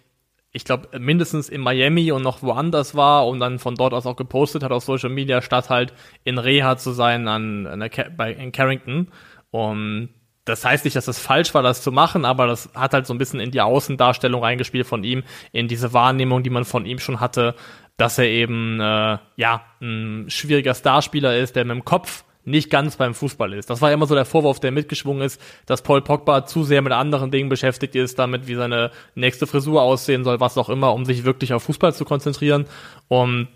[0.53, 4.17] ich glaube, mindestens in Miami und noch woanders war und dann von dort aus auch
[4.17, 8.53] gepostet hat auf Social Media, statt halt in Reha zu sein an, an bei, in
[8.53, 9.09] Carrington.
[9.51, 10.11] Und
[10.45, 13.15] das heißt nicht, dass es falsch war, das zu machen, aber das hat halt so
[13.15, 16.99] ein bisschen in die Außendarstellung reingespielt von ihm, in diese Wahrnehmung, die man von ihm
[16.99, 17.55] schon hatte,
[17.97, 22.97] dass er eben äh, ja ein schwieriger Starspieler ist, der mit dem Kopf nicht ganz
[22.97, 23.71] beim Fußball ist.
[23.71, 26.93] Das war immer so der Vorwurf, der mitgeschwungen ist, dass Paul Pogba zu sehr mit
[26.93, 31.05] anderen Dingen beschäftigt ist, damit wie seine nächste Frisur aussehen soll, was auch immer, um
[31.05, 32.67] sich wirklich auf Fußball zu konzentrieren.
[33.09, 33.49] Und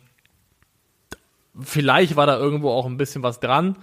[1.60, 3.76] vielleicht war da irgendwo auch ein bisschen was dran.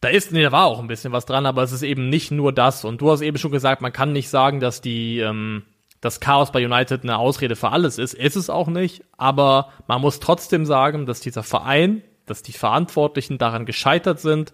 [0.00, 2.30] Da ist, nee, da war auch ein bisschen was dran, aber es ist eben nicht
[2.30, 2.84] nur das.
[2.84, 5.62] Und du hast eben schon gesagt, man kann nicht sagen, dass die, ähm,
[6.02, 8.12] das Chaos bei United eine Ausrede für alles ist.
[8.12, 9.02] Ist es auch nicht.
[9.16, 14.52] Aber man muss trotzdem sagen, dass dieser Verein dass die Verantwortlichen daran gescheitert sind,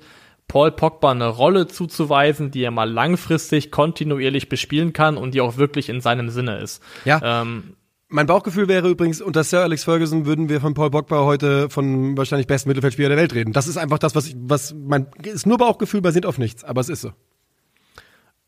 [0.49, 5.57] Paul Pogba eine Rolle zuzuweisen, die er mal langfristig kontinuierlich bespielen kann und die auch
[5.57, 6.83] wirklich in seinem Sinne ist.
[7.05, 7.43] Ja.
[7.43, 7.77] Ähm,
[8.09, 12.17] mein Bauchgefühl wäre übrigens, unter Sir Alex Ferguson würden wir von Paul Pogba heute von
[12.17, 13.53] wahrscheinlich besten Mittelfeldspieler der Welt reden.
[13.53, 16.81] Das ist einfach das, was, ich, was mein, ist nur Bauchgefühl basiert auf nichts, aber
[16.81, 17.13] es ist so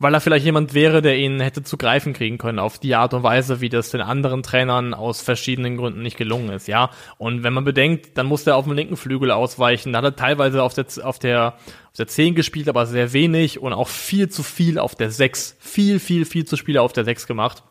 [0.02, 3.14] weil er vielleicht jemand wäre, der ihn hätte zu greifen kriegen können auf die Art
[3.14, 6.90] und Weise, wie das den anderen Trainern aus verschiedenen Gründen nicht gelungen ist, ja.
[7.18, 10.16] Und wenn man bedenkt, dann musste er auf dem linken Flügel ausweichen, da hat er
[10.16, 11.54] teilweise auf der, auf der,
[11.90, 15.56] auf der 10 gespielt, aber sehr wenig und auch viel zu viel auf der 6.
[15.60, 17.62] Viel, viel, viel zu Spiele auf der 6 gemacht.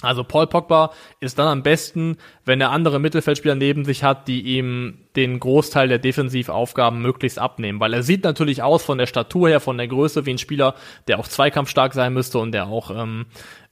[0.00, 4.42] Also Paul Pogba ist dann am besten, wenn er andere Mittelfeldspieler neben sich hat, die
[4.42, 7.80] ihm den Großteil der Defensivaufgaben möglichst abnehmen.
[7.80, 10.76] Weil er sieht natürlich aus von der Statur her, von der Größe wie ein Spieler,
[11.08, 13.26] der auch zweikampfstark sein müsste und der auch ähm,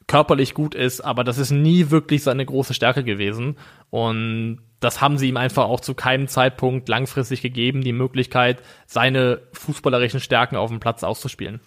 [0.07, 3.57] körperlich gut ist, aber das ist nie wirklich seine große Stärke gewesen.
[3.91, 9.41] Und das haben sie ihm einfach auch zu keinem Zeitpunkt langfristig gegeben, die Möglichkeit, seine
[9.53, 11.61] fußballerischen Stärken auf dem Platz auszuspielen.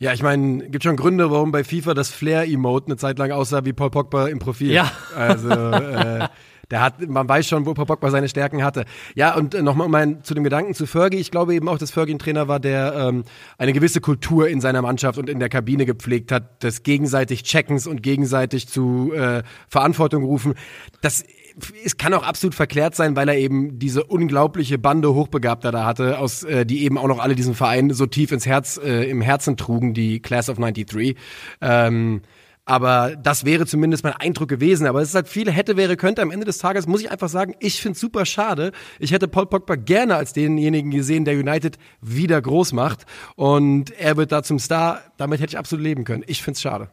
[0.00, 3.66] Ja, ich meine, gibt schon Gründe, warum bei FIFA das Flair-Emote eine Zeit lang aussah
[3.66, 4.72] wie Paul Pogba im Profil.
[4.72, 4.90] Ja.
[5.14, 6.26] Also, äh,
[6.70, 8.86] der hat, man weiß schon, wo Paul Pogba seine Stärken hatte.
[9.14, 11.18] Ja, und äh, nochmal mein, zu dem Gedanken zu Fergie.
[11.18, 13.24] Ich glaube eben auch, dass Fergie ein Trainer war, der ähm,
[13.58, 17.86] eine gewisse Kultur in seiner Mannschaft und in der Kabine gepflegt hat, des gegenseitig Checkens
[17.86, 20.54] und gegenseitig zu äh, Verantwortung rufen.
[21.02, 21.24] Das
[21.84, 26.18] es kann auch absolut verklärt sein, weil er eben diese unglaubliche Bande Hochbegabter da hatte,
[26.18, 29.20] aus, äh, die eben auch noch alle diesen Verein so tief ins Herz, äh, im
[29.20, 31.16] Herzen trugen, die Class of 93.
[31.60, 32.22] Ähm,
[32.64, 34.86] aber das wäre zumindest mein Eindruck gewesen.
[34.86, 36.22] Aber es ist halt viele hätte, wäre, könnte.
[36.22, 38.70] Am Ende des Tages muss ich einfach sagen, ich finde es super schade.
[39.00, 43.06] Ich hätte Paul Pogba gerne als denjenigen gesehen, der United wieder groß macht.
[43.34, 45.00] Und er wird da zum Star.
[45.16, 46.22] Damit hätte ich absolut leben können.
[46.26, 46.90] Ich finde es schade.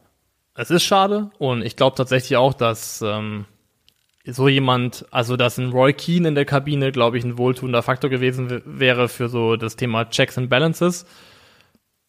[0.60, 3.44] Es ist schade und ich glaube tatsächlich auch, dass ähm,
[4.30, 8.10] so jemand, also dass ein Roy Keane in der Kabine, glaube ich, ein wohltuender Faktor
[8.10, 11.06] gewesen wäre für so das Thema Checks and Balances.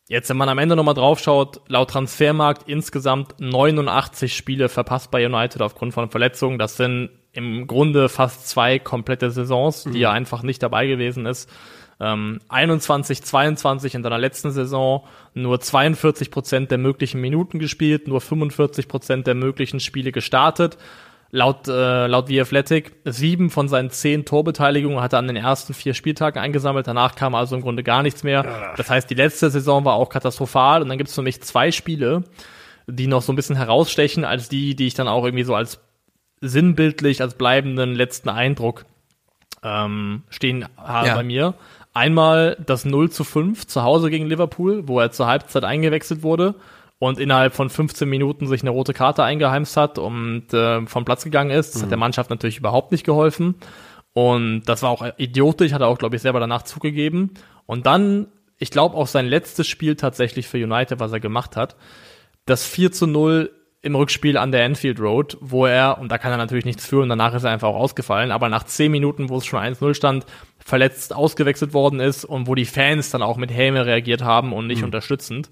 [0.07, 5.61] Jetzt, wenn man am Ende nochmal draufschaut, laut Transfermarkt insgesamt 89 Spiele verpasst bei United
[5.61, 6.57] aufgrund von Verletzungen.
[6.57, 10.03] Das sind im Grunde fast zwei komplette Saisons, die mhm.
[10.03, 11.47] er einfach nicht dabei gewesen ist.
[12.01, 15.05] Ähm, 21, 22 in seiner letzten Saison
[15.35, 20.77] nur 42 Prozent der möglichen Minuten gespielt, nur 45 Prozent der möglichen Spiele gestartet
[21.31, 25.73] laut, äh, laut The Athletic, sieben von seinen zehn Torbeteiligungen hat er an den ersten
[25.73, 26.87] vier Spieltagen eingesammelt.
[26.87, 28.73] Danach kam also im Grunde gar nichts mehr.
[28.77, 30.81] Das heißt, die letzte Saison war auch katastrophal.
[30.81, 32.23] Und dann gibt es für mich zwei Spiele,
[32.87, 35.79] die noch so ein bisschen herausstechen als die, die ich dann auch irgendwie so als
[36.41, 38.85] sinnbildlich als bleibenden letzten Eindruck
[39.63, 41.15] ähm, stehen haben Ja.
[41.15, 41.53] bei mir.
[41.93, 46.55] Einmal das 0 zu 5 zu Hause gegen Liverpool, wo er zur Halbzeit eingewechselt wurde
[46.99, 51.23] und innerhalb von 15 Minuten sich eine rote Karte eingeheimst hat und äh, vom Platz
[51.23, 51.73] gegangen ist.
[51.73, 53.55] Das hat der Mannschaft natürlich überhaupt nicht geholfen.
[54.13, 57.31] Und das war auch idiotisch, hat er auch, glaube ich, selber danach zugegeben.
[57.65, 61.77] Und dann, ich glaube, auch sein letztes Spiel tatsächlich für United, was er gemacht hat,
[62.45, 66.31] das 4 zu 0 im Rückspiel an der Anfield Road, wo er, und da kann
[66.31, 69.29] er natürlich nichts für und danach ist er einfach auch ausgefallen, aber nach 10 Minuten,
[69.29, 70.25] wo es schon 1-0 stand,
[70.57, 74.67] verletzt ausgewechselt worden ist und wo die Fans dann auch mit Häme reagiert haben und
[74.67, 75.49] nicht unterstützend.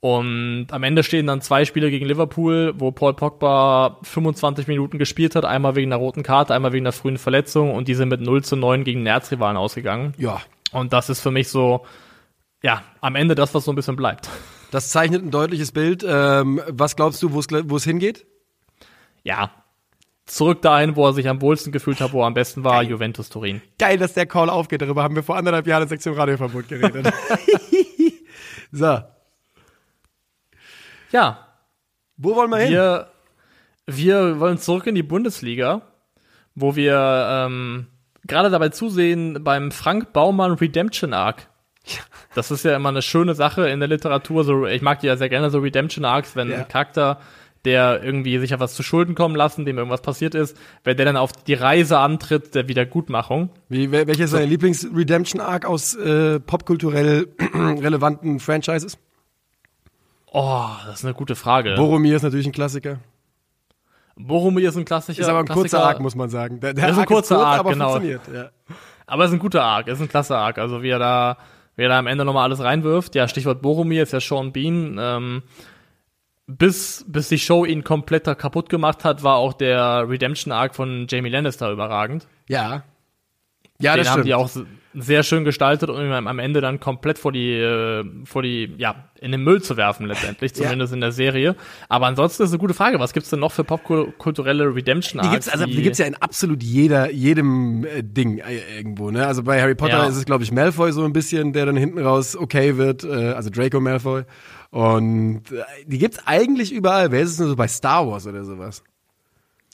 [0.00, 5.34] Und am Ende stehen dann zwei Spiele gegen Liverpool, wo Paul Pogba 25 Minuten gespielt
[5.34, 8.20] hat, einmal wegen einer roten Karte, einmal wegen einer frühen Verletzung und die sind mit
[8.20, 10.14] 0 zu 9 gegen den Erzrivalen ausgegangen.
[10.16, 11.84] Ja, Und das ist für mich so,
[12.62, 14.28] ja, am Ende das, was so ein bisschen bleibt.
[14.70, 16.04] das zeichnet ein deutliches Bild.
[16.08, 18.24] Ähm, was glaubst du, wo es hingeht?
[19.24, 19.50] Ja,
[20.26, 23.30] zurück dahin, wo er sich am wohlsten gefühlt hat, wo er am besten war, Juventus
[23.30, 23.62] Turin.
[23.80, 24.80] Geil, dass der Call aufgeht.
[24.80, 27.12] Darüber haben wir vor anderthalb Jahren in Sektion Radioverbot geredet.
[28.72, 29.00] so,
[31.10, 31.46] Ja,
[32.16, 32.70] wo wollen wir hin?
[32.72, 33.08] wir,
[33.86, 35.82] wir wollen zurück in die Bundesliga,
[36.54, 37.86] wo wir ähm,
[38.26, 41.48] gerade dabei zusehen beim Frank Baumann Redemption Arc.
[42.34, 44.44] Das ist ja immer eine schöne Sache in der Literatur.
[44.44, 46.58] So, ich mag die ja sehr gerne so Redemption Arcs, wenn Ja.
[46.58, 47.18] ein Charakter,
[47.64, 51.06] der irgendwie sich auf was zu Schulden kommen lassen, dem irgendwas passiert ist, wenn der
[51.06, 53.48] dann auf die Reise antritt der Wiedergutmachung.
[53.70, 58.98] Wie, wel- welches ist dein Lieblings-Redemption-Arc aus äh, popkulturell relevanten Franchises?
[60.32, 61.74] Oh, das ist eine gute Frage.
[61.74, 62.98] Boromir ist natürlich ein Klassiker.
[64.16, 65.20] Boromir ist ein Klassiker.
[65.20, 65.84] Ist aber ein kurzer Klassiker.
[65.86, 66.60] Arc, muss man sagen.
[66.60, 67.90] Der, der Ist ein kurzer kurz, Arc, aber genau.
[67.92, 68.22] funktioniert.
[68.32, 68.50] Ja.
[69.06, 70.58] Aber es ist ein guter Arc, es ist ein klasse Arc.
[70.58, 71.38] Also wie er da,
[71.76, 73.14] wie er da am Ende nochmal alles reinwirft.
[73.14, 74.98] Ja, Stichwort Boromir ist ja Sean Bean.
[75.00, 75.42] Ähm,
[76.46, 81.06] bis, bis die Show ihn komplett kaputt gemacht hat, war auch der Redemption Arc von
[81.08, 82.26] Jamie Lannister überragend.
[82.48, 82.82] Ja,
[83.78, 84.26] ja Den das haben stimmt.
[84.26, 84.50] die auch
[85.00, 89.08] sehr schön gestaltet, um ihn am Ende dann komplett vor die, äh, vor die, ja,
[89.20, 90.64] in den Müll zu werfen letztendlich, Ja.
[90.64, 91.56] zumindest in der Serie.
[91.88, 95.28] Aber ansonsten ist eine gute Frage, was gibt's denn noch für popkulturelle Redemption Arcs?
[95.30, 99.26] Die gibt's, also, die gibt's ja in absolut jeder, jedem äh, Ding äh, irgendwo, ne?
[99.26, 100.06] Also bei Harry Potter Ja.
[100.06, 103.32] ist es, glaube ich, Malfoy so ein bisschen, der dann hinten raus okay wird, äh,
[103.32, 104.22] also Draco Malfoy.
[104.70, 107.10] Und äh, die gibt's eigentlich überall.
[107.10, 108.82] Wer ist es nur so bei Star Wars oder sowas?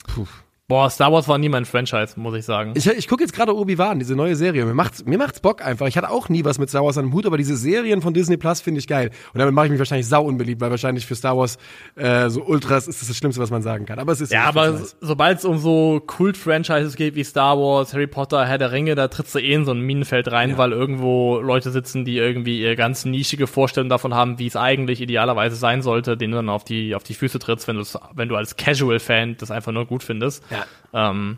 [0.07, 0.25] Puh.
[0.67, 2.73] Boah, Star Wars war nie mein Franchise, muss ich sagen.
[2.75, 4.65] Ich, ich gucke jetzt gerade Obi-Wan, diese neue Serie.
[4.65, 5.85] Mir macht's, mir macht's Bock einfach.
[5.85, 8.15] Ich hatte auch nie was mit Star Wars an dem Hut, aber diese Serien von
[8.15, 9.11] Disney Plus finde ich geil.
[9.31, 11.59] Und damit mache ich mich wahrscheinlich sau unbeliebt, weil wahrscheinlich für Star Wars
[11.93, 13.99] äh, so Ultras ist das das Schlimmste, was man sagen kann.
[13.99, 18.07] Aber es ist Ja, aber sobald es um so Kult-Franchises geht wie Star Wars, Harry
[18.07, 21.41] Potter, Herr der Ringe, da trittst du eh in so ein Minenfeld rein, weil irgendwo
[21.41, 25.83] Leute sitzen, die irgendwie ihre ganz nischige Vorstellung davon haben, wie es eigentlich idealerweise sein
[25.83, 28.55] sollte, denen du dann auf die, auf die Füße trittst, wenn, du's, wenn du als
[28.55, 30.43] Casual-Fan das einfach nur gut findest.
[30.49, 30.54] Ja.
[30.93, 31.37] Ähm,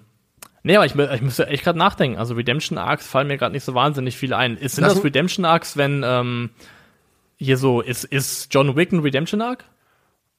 [0.64, 2.18] nee, aber ich, ich müsste echt gerade nachdenken.
[2.18, 4.58] Also Redemption Arcs fallen mir gerade nicht so wahnsinnig viel ein.
[4.58, 6.50] Ist, sind das m- Redemption Arcs, wenn ähm,
[7.38, 9.64] hier so, ist, ist John Wick ein Redemption Arc?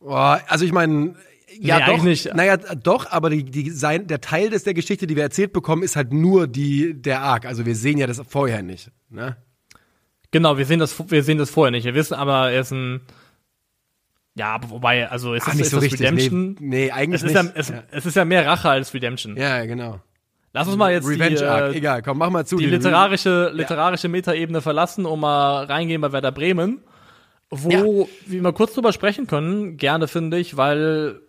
[0.01, 1.15] Boah, also ich meine,
[1.61, 2.35] ja Nee, doch, nicht.
[2.35, 5.83] naja, doch, aber die, die, sein, der Teil des der Geschichte, die wir erzählt bekommen,
[5.83, 7.47] ist halt nur die, der Arc.
[7.47, 8.91] Also wir sehen ja das vorher nicht.
[9.11, 9.37] Ne?
[10.31, 11.85] Genau, wir sehen das, wir sehen das vorher nicht.
[11.85, 13.01] Wir wissen aber, er ist ein,
[14.35, 16.01] ja, aber wobei, also ist Ach, das, nicht ist so richtig.
[16.01, 16.57] Redemption?
[16.61, 17.55] Nee, nee eigentlich es, ist nicht.
[17.55, 17.83] ja, es, ja.
[17.91, 19.37] es ist ja mehr Rache als Redemption.
[19.37, 20.01] ja, genau.
[20.55, 22.57] Lass uns mal jetzt Revenge die, Arc, äh, egal, komm, mach mal zu.
[22.57, 26.81] die literarische, literarische Metaebene verlassen, um mal reingehen bei Werder Bremen,
[27.51, 28.07] wo Ja.
[28.27, 31.21] wir mal kurz drüber sprechen können, gerne finde ich, weil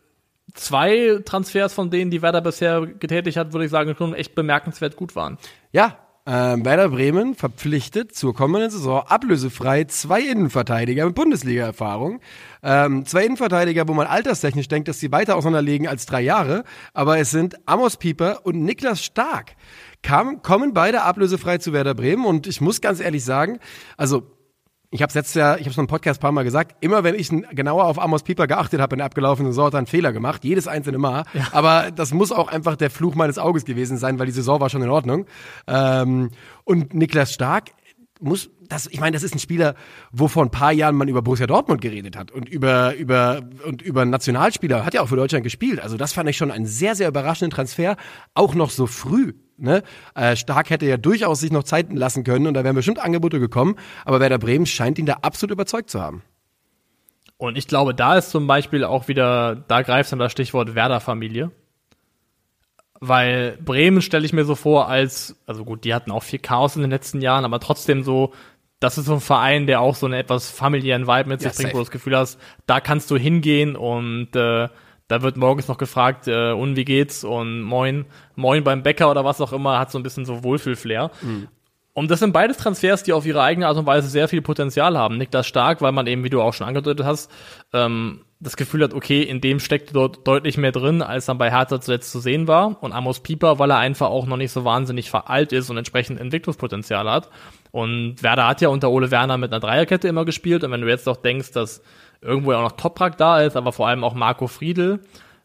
[0.53, 4.95] zwei Transfers von denen, die Werder bisher getätigt hat, würde ich sagen, schon echt bemerkenswert
[4.95, 5.38] gut waren.
[5.71, 12.19] Ja, ähm, Werder Bremen verpflichtet zur kommenden Saison ablösefrei zwei Innenverteidiger mit Bundesliga-Erfahrung.
[12.62, 16.63] Ähm, zwei Innenverteidiger, wo man alterstechnisch denkt, dass sie weiter auseinanderlegen als drei Jahre.
[16.93, 19.55] Aber es sind Amos Pieper und Niklas Stark.
[20.01, 22.25] Kam, kommen beide ablösefrei zu Werder Bremen.
[22.25, 23.60] Und ich muss ganz ehrlich sagen,
[23.97, 24.38] also
[24.91, 27.13] ich habe letztes Jahr, ich habe es im Podcast ein paar Mal gesagt, immer wenn
[27.13, 30.12] ich genauer auf Amos Pieper geachtet habe in der abgelaufenen Saison, hat er einen Fehler
[30.13, 31.25] gemacht, jedes einzelne Mal.
[31.52, 34.69] Aber das muss auch einfach der Fluch meines Auges gewesen sein, weil die Saison war
[34.69, 35.25] schon in Ordnung.
[35.67, 36.32] Ähm,
[36.63, 37.71] und Niklas Stark
[38.19, 39.75] muss, das, ich meine, das ist ein Spieler,
[40.12, 43.82] wo vor ein paar Jahren man über Borussia Dortmund geredet hat und über über und
[43.82, 45.80] über Nationalspieler hat ja auch für Deutschland gespielt.
[45.80, 47.95] Also das fand ich schon einen sehr sehr überraschenden Transfer,
[48.34, 49.34] auch noch so früh.
[49.62, 49.84] Ne?
[50.15, 53.39] Äh, Stark hätte ja durchaus sich noch Zeit lassen können und da wären bestimmt Angebote
[53.39, 56.24] gekommen, aber Werder Bremen scheint ihn da absolut überzeugt zu haben.
[57.38, 61.51] Und ich glaube, da ist zum Beispiel auch wieder, da greift dann das Stichwort Werder-Familie.
[63.01, 66.76] Weil Bremen stelle ich mir so vor als, also gut, die hatten auch viel Chaos
[66.76, 68.34] in den letzten Jahren, aber trotzdem so,
[68.82, 71.55] das ist so ein Verein, der auch so einen etwas familiären Vibe mit sich Ja,
[71.55, 71.78] bringt, wo safe.
[71.78, 74.68] du das Gefühl hast, da kannst du hingehen und äh,
[75.10, 78.05] Da wird morgens noch gefragt, äh, und wie geht's und moin,
[78.36, 81.12] moin beim Bäcker oder was auch immer, hat so ein bisschen so Wohlfühlflair.
[81.22, 81.49] Mhm.
[81.93, 84.97] Und das sind beides Transfers, die auf ihre eigene Art und Weise sehr viel Potenzial
[84.97, 85.18] haben.
[85.18, 87.32] Niklas Stark, weil man eben, wie du auch schon angedeutet hast,
[87.74, 91.51] ähm, das Gefühl hat, okay, in dem steckt dort deutlich mehr drin, als dann bei
[91.51, 92.81] Hertha zuletzt zu sehen war.
[92.81, 96.19] Und Amos Pieper, weil er einfach auch noch nicht so wahnsinnig alt ist und entsprechend
[96.21, 97.29] Entwicklungspotenzial hat.
[97.71, 100.63] Und Werder hat ja unter Ole Werner mit einer Dreierkette immer gespielt.
[100.63, 101.81] Und wenn du jetzt doch denkst, dass
[102.21, 105.01] irgendwo ja auch noch Toprak da ist, aber vor allem auch Marco Friedl,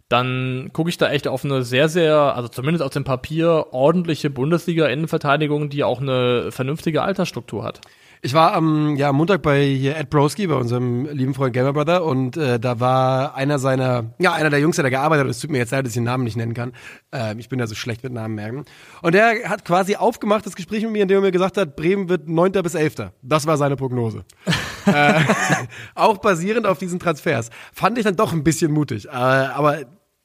[0.08, 4.30] dann gucke ich da echt auf eine sehr, sehr, also zumindest auf dem Papier, ordentliche
[4.30, 7.80] Bundesliga-Innenverteidigung, die auch eine vernünftige Altersstruktur hat.
[8.24, 12.06] Ich war am ja, Montag bei hier Ed Broski, bei unserem lieben Freund Gamer Brother,
[12.06, 15.40] und äh, da war einer seiner, ja, einer der Jungs, der da gearbeitet hat, es
[15.40, 16.72] tut mir jetzt leid, dass ich den Namen nicht nennen kann.
[17.14, 18.64] Äh, ich bin ja so schlecht mit Namen merken.
[19.02, 21.76] Und der hat quasi aufgemacht das Gespräch mit mir, in dem er mir gesagt hat,
[21.76, 22.52] Bremen wird 9.
[22.62, 23.10] bis 11.
[23.20, 24.24] Das war seine Prognose.
[24.86, 25.20] äh,
[25.94, 27.50] auch basierend auf diesen Transfers.
[27.74, 29.04] Fand ich dann doch ein bisschen mutig.
[29.04, 29.80] Äh, aber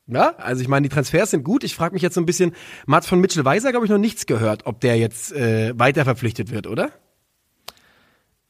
[0.08, 1.66] ja, also ich meine, die Transfers sind gut.
[1.66, 2.54] Ich frage mich jetzt so ein bisschen,
[2.86, 6.66] Mats von Mitchell-Weiser, glaube ich, noch nichts gehört, ob der jetzt äh, weiter verpflichtet wird,
[6.66, 6.92] oder?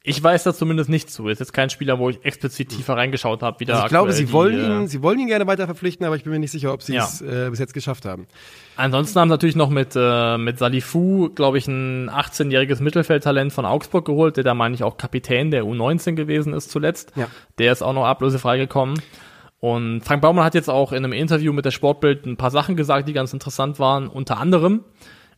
[0.02, 1.28] Ich weiß da zumindest nicht zu.
[1.28, 3.58] Ist jetzt kein Spieler, wo ich explizit tiefer reingeschaut habe.
[3.68, 6.24] Also ich glaube, sie wollen ihn, äh, sie wollen ihn gerne weiter verpflichten, aber ich
[6.24, 7.48] bin mir nicht sicher, ob sie es ja.
[7.48, 8.26] äh, bis jetzt geschafft haben.
[8.78, 13.66] Ansonsten haben sie natürlich noch mit äh, mit Salifu, glaube ich, ein 18-jähriges Mittelfeldtalent von
[13.66, 17.12] Augsburg geholt, der da meine ich auch Kapitän der U19 gewesen ist zuletzt.
[17.18, 17.28] Ja.
[17.58, 19.02] Der ist auch noch ablösefrei gekommen.
[19.60, 22.78] Und Frank Baumann hat jetzt auch in einem Interview mit der Sportbild ein paar Sachen
[22.78, 24.08] gesagt, die ganz interessant waren.
[24.08, 24.86] Unter anderem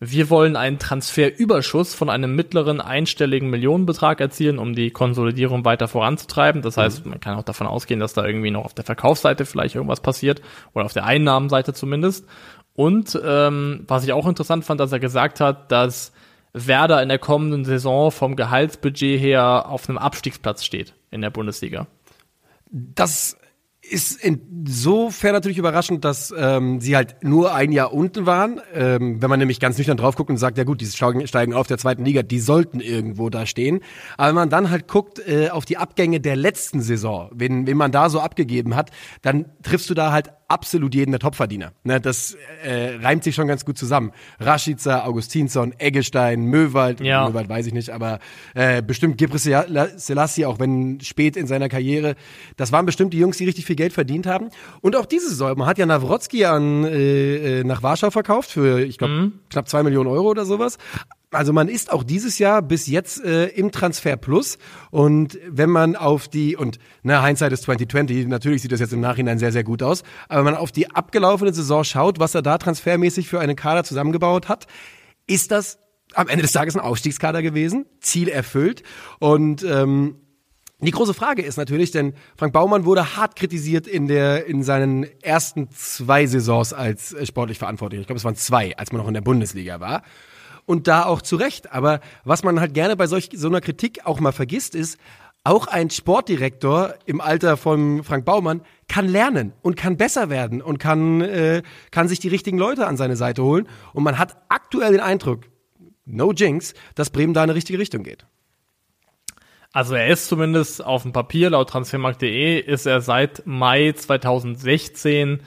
[0.03, 6.63] wir wollen einen Transferüberschuss von einem mittleren einstelligen Millionenbetrag erzielen, um die Konsolidierung weiter voranzutreiben.
[6.63, 9.75] Das heißt, man kann auch davon ausgehen, dass da irgendwie noch auf der Verkaufsseite vielleicht
[9.75, 10.41] irgendwas passiert
[10.73, 12.27] oder auf der Einnahmenseite zumindest.
[12.73, 16.13] Und ähm, was ich auch interessant fand, dass er gesagt hat, dass
[16.51, 21.85] Werder in der kommenden Saison vom Gehaltsbudget her auf einem Abstiegsplatz steht in der Bundesliga.
[22.71, 23.37] Das
[23.81, 28.61] ist insofern natürlich überraschend, dass ähm, sie halt nur ein Jahr unten waren.
[28.73, 31.67] Ähm, wenn man nämlich ganz nüchtern drauf guckt und sagt, ja gut, die steigen auf
[31.67, 33.81] der zweiten Liga, die sollten irgendwo da stehen.
[34.17, 37.77] Aber wenn man dann halt guckt äh, auf die Abgänge der letzten Saison, wen, wen
[37.77, 38.91] man da so abgegeben hat,
[39.23, 41.71] dann triffst du da halt absolut jeden der Topverdiener.
[41.83, 44.11] Ne, das äh, reimt sich schon ganz gut zusammen.
[44.39, 47.27] Rashica, Augustinsson, Eggestein, Möwald, ja.
[47.27, 48.19] Möwald weiß ich nicht, aber
[48.53, 52.15] äh, bestimmt Gibris Selassie, auch wenn spät in seiner Karriere.
[52.57, 54.49] Das waren bestimmt die Jungs, die richtig viel Geld verdient haben.
[54.81, 58.81] Und auch diese Saison, man hat ja Nawrotzki an, äh, äh nach Warschau verkauft für,
[58.81, 59.33] ich glaube, mhm.
[59.49, 60.77] knapp zwei Millionen Euro oder sowas.
[61.33, 64.57] Also man ist auch dieses Jahr bis jetzt äh, im Transfer Plus.
[64.91, 68.99] Und wenn man auf die und na Hindsight ist 2020, natürlich sieht das jetzt im
[68.99, 72.41] Nachhinein sehr sehr gut aus, aber wenn man auf die abgelaufene Saison schaut, was er
[72.41, 74.67] da transfermäßig für einen Kader zusammengebaut hat,
[75.25, 75.79] ist das
[76.13, 78.83] am Ende des Tages ein Aufstiegskader gewesen, Ziel erfüllt
[79.19, 80.17] und ähm,
[80.83, 85.05] die große Frage ist natürlich, denn Frank Baumann wurde hart kritisiert in der in seinen
[85.21, 88.01] ersten zwei Saisons als äh, sportlich verantwortlich.
[88.01, 90.01] Ich glaube, es waren zwei, als man noch in der Bundesliga war
[90.65, 91.71] und da auch zu Recht.
[91.71, 94.97] Aber was man halt gerne bei solch so einer Kritik auch mal vergisst, ist,
[95.43, 100.77] auch ein Sportdirektor im Alter von Frank Baumann kann lernen und kann besser werden und
[100.77, 103.67] kann, äh, kann sich die richtigen Leute an seine Seite holen.
[103.93, 105.45] Und man hat aktuell den Eindruck,
[106.05, 108.27] no jinx, dass Bremen da in eine richtige Richtung geht.
[109.73, 115.41] Also er ist zumindest auf dem Papier, laut transfermarkt.de, ist er seit Mai 2016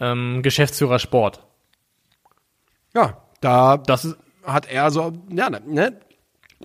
[0.00, 1.46] ähm, Geschäftsführer Sport.
[2.94, 4.16] Ja, da das ist,
[4.46, 6.00] hat er so, ja, ne?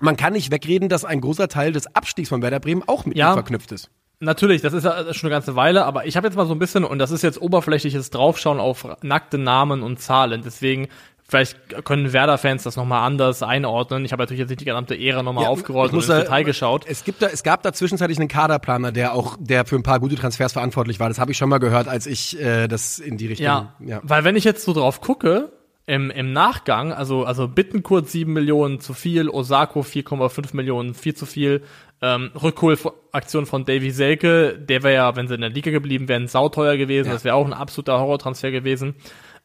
[0.00, 3.16] Man kann nicht wegreden, dass ein großer Teil des Abstiegs von Werder Bremen auch mit
[3.16, 3.90] ja, ihm verknüpft ist.
[4.20, 6.58] Natürlich, das ist ja schon eine ganze Weile, aber ich habe jetzt mal so ein
[6.58, 10.42] bisschen, und das ist jetzt oberflächliches Draufschauen auf nackte Namen und Zahlen.
[10.44, 10.88] Deswegen
[11.32, 14.04] Vielleicht können Werder-Fans das nochmal anders einordnen.
[14.04, 16.42] Ich habe natürlich jetzt nicht die gesamte Ära nochmal ja, aufgerollt und ins da, Detail
[16.42, 16.84] geschaut.
[16.86, 19.98] Es, gibt da, es gab da zwischenzeitlich einen Kaderplaner, der auch, der für ein paar
[19.98, 21.08] gute Transfers verantwortlich war.
[21.08, 23.46] Das habe ich schon mal gehört, als ich äh, das in die Richtung.
[23.46, 25.50] Ja, ja, weil wenn ich jetzt so drauf gucke,
[25.86, 31.26] im, im Nachgang, also, also Bittenkurt 7 Millionen zu viel, Osako 4,5 Millionen viel zu
[31.26, 31.62] viel,
[32.00, 36.28] ähm, Rückholaktion von Davy Selke, der wäre ja, wenn sie in der Liga geblieben wären,
[36.28, 37.14] sauteuer gewesen, ja.
[37.14, 38.94] das wäre auch ein absoluter Horrortransfer gewesen.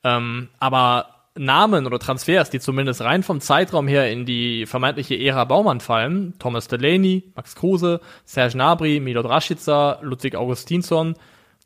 [0.03, 5.45] Ähm, aber Namen oder Transfers, die zumindest rein vom Zeitraum her in die vermeintliche Ära
[5.45, 11.15] Baumann fallen, Thomas Delaney, Max Kruse, Serge Nabri, Milot Rashica, Ludwig Augustinsson,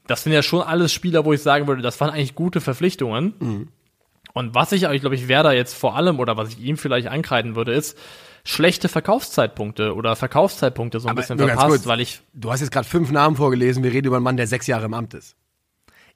[0.08, 3.34] das sind ja schon alles Spieler, wo ich sagen würde, das waren eigentlich gute Verpflichtungen.
[3.40, 3.68] Mhm.
[4.34, 7.08] Und was ich, ich glaube ich, Werder jetzt vor allem oder was ich ihm vielleicht
[7.08, 7.98] ankreiden würde, ist
[8.44, 12.22] schlechte Verkaufszeitpunkte oder Verkaufszeitpunkte so ein Aber bisschen verpasst, kurz, weil ich.
[12.34, 14.86] Du hast jetzt gerade fünf Namen vorgelesen, wir reden über einen Mann, der sechs Jahre
[14.86, 15.36] im Amt ist.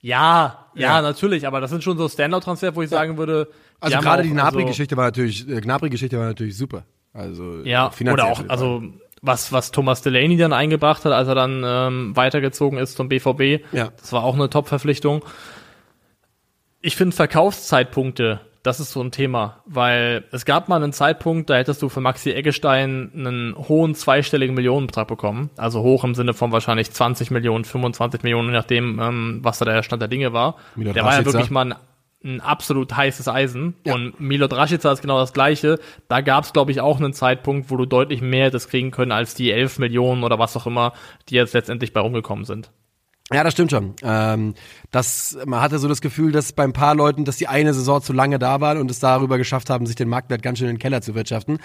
[0.02, 2.98] Ja, ja, ja, natürlich, aber das sind schon so Standout-Transfer, wo ich ja.
[2.98, 3.50] sagen würde.
[3.80, 6.84] Also gerade die Gnabry-Geschichte also, war natürlich, äh, Gnabry-Geschichte war natürlich super.
[7.12, 8.28] Also ja, finanziell.
[8.28, 8.84] Oder auch, also
[9.22, 13.64] was, was Thomas Delaney dann eingebracht hat, als er dann ähm, weitergezogen ist zum BVB.
[13.72, 13.90] Ja.
[13.98, 15.24] Das war auch eine Top-Verpflichtung.
[16.86, 21.56] Ich finde Verkaufszeitpunkte, das ist so ein Thema, weil es gab mal einen Zeitpunkt, da
[21.56, 25.50] hättest du für Maxi Eggestein einen hohen zweistelligen Millionenbetrag bekommen.
[25.58, 29.66] Also hoch im Sinne von wahrscheinlich 20 Millionen, 25 Millionen, je nachdem, ähm, was da
[29.66, 30.58] der Stand der Dinge war.
[30.76, 31.76] Der war ja wirklich mal ein,
[32.24, 33.74] ein absolut heißes Eisen.
[33.84, 33.96] Ja.
[33.96, 35.80] Und Milot Rashica ist genau das Gleiche.
[36.08, 39.12] Da gab es, glaube ich, auch einen Zeitpunkt, wo du deutlich mehr hättest kriegen können
[39.12, 40.94] als die 11 Millionen oder was auch immer,
[41.30, 42.70] die jetzt letztendlich bei rumgekommen sind.
[43.34, 43.96] Ja, das stimmt schon.
[44.04, 44.54] Ähm,
[44.92, 48.00] das, man hatte so das Gefühl, dass bei ein paar Leuten, dass die eine Saison
[48.00, 50.76] zu lange da waren und es darüber geschafft haben, sich den Marktwert ganz schön in
[50.76, 51.58] den Keller zu wirtschaften.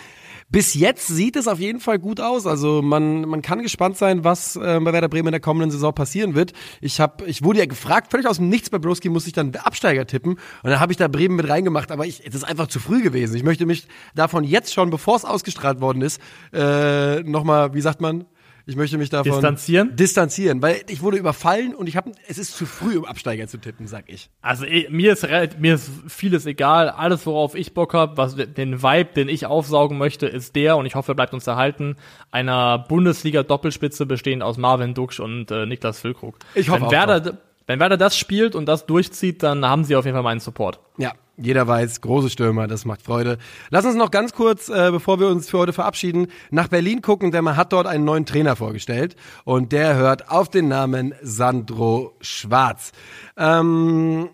[0.49, 2.47] Bis jetzt sieht es auf jeden Fall gut aus.
[2.47, 5.93] Also man, man kann gespannt sein, was äh, bei Werder Bremen in der kommenden Saison
[5.95, 6.55] passieren wird.
[6.81, 9.55] Ich hab, ich wurde ja gefragt, völlig aus dem Nichts bei Broski musste ich dann
[9.55, 10.33] Absteiger tippen
[10.63, 13.03] und dann habe ich da Bremen mit reingemacht, aber ich, es ist einfach zu früh
[13.03, 13.37] gewesen.
[13.37, 16.23] Ich möchte mich davon jetzt schon, bevor es ausgestrahlt worden ist,
[16.55, 18.25] äh, nochmal, wie sagt man?
[18.67, 19.97] Ich möchte mich davon Distanzieren?
[19.97, 23.59] distanzieren, weil ich wurde überfallen und ich habe, es ist zu früh, um Absteiger zu
[23.59, 24.31] tippen, sag ich.
[24.43, 25.27] Also eh, mir ist
[25.59, 26.89] mir ist vieles egal.
[26.91, 30.87] Alles, worauf ich Bock habe, was den Vibe, den ich aufsaugen möchte, ist der und
[30.87, 31.97] ich hoffe, er bleibt uns erhalten
[32.31, 36.39] einer Bundesliga-Doppelspitze bestehend aus Marvin Duksch und äh, Niklas Füllkrug.
[36.55, 39.97] Ich hoffe wenn auch Werder, wenn Werder das spielt und das durchzieht, dann haben sie
[39.97, 40.81] auf jeden Fall meinen Support.
[40.99, 43.39] Ja, jeder weiß, große Stürmer, das macht Freude.
[43.71, 47.31] Lass uns noch ganz kurz, äh, bevor wir uns für heute verabschieden, nach Berlin gucken,
[47.31, 52.17] denn man hat dort einen neuen Trainer vorgestellt und der hört auf den Namen Sandro
[52.21, 52.93] Schwarz.
[53.37, 54.29] Ähm,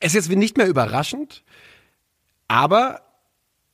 [0.00, 1.44] es ist jetzt nicht mehr überraschend,
[2.48, 3.05] aber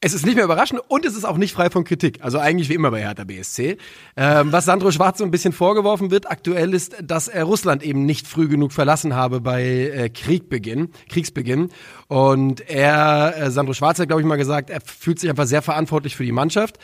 [0.04, 2.18] es ist nicht mehr überraschend und es ist auch nicht frei von Kritik.
[2.22, 3.76] Also eigentlich wie immer bei Hertha BSC.
[4.16, 8.04] Ähm, was Sandro Schwarz so ein bisschen vorgeworfen wird aktuell ist, dass er Russland eben
[8.04, 11.70] nicht früh genug verlassen habe bei äh, Kriegbeginn, Kriegsbeginn.
[12.08, 15.62] Und er, äh, Sandro Schwarz hat, glaube ich, mal gesagt, er fühlt sich einfach sehr
[15.62, 16.80] verantwortlich für die Mannschaft.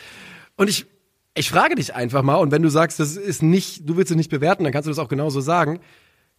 [0.56, 0.86] Und ich,
[1.34, 4.16] ich frage dich einfach mal, und wenn du sagst, das ist nicht, du willst es
[4.16, 5.80] nicht bewerten, dann kannst du das auch genauso sagen.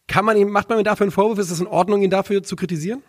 [0.08, 1.40] Kann man ihm, macht man ihm dafür einen Vorwurf?
[1.40, 3.04] Ist es in Ordnung, ihn dafür zu kritisieren?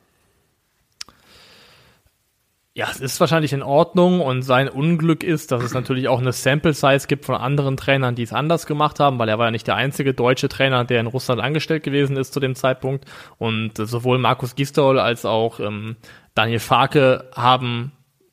[2.72, 6.30] Ja, es ist wahrscheinlich in Ordnung und sein Unglück ist, dass es natürlich auch eine
[6.30, 9.50] Sample Size gibt von anderen Trainern, die es anders gemacht haben, weil er war ja
[9.50, 13.06] nicht der einzige deutsche Trainer, der in Russland angestellt gewesen ist zu dem Zeitpunkt.
[13.38, 15.96] Und äh, sowohl Markus Gistol als auch ähm,
[16.34, 17.90] Daniel Farke haben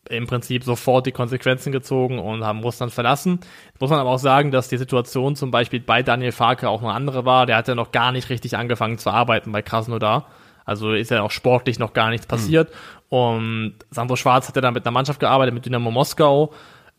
[0.08, 3.40] im Prinzip sofort die Konsequenzen gezogen und haben Russland verlassen.
[3.80, 6.94] Muss man aber auch sagen, dass die Situation zum Beispiel bei Daniel Farke auch eine
[6.94, 7.48] andere war.
[7.48, 10.28] Der hat ja noch gar nicht richtig angefangen zu arbeiten bei Krasnodar.
[10.68, 12.72] Also ist ja auch sportlich noch gar nichts passiert.
[13.10, 16.52] Und Sandro Schwarz hat ja dann mit einer Mannschaft gearbeitet, mit Dynamo Moskau,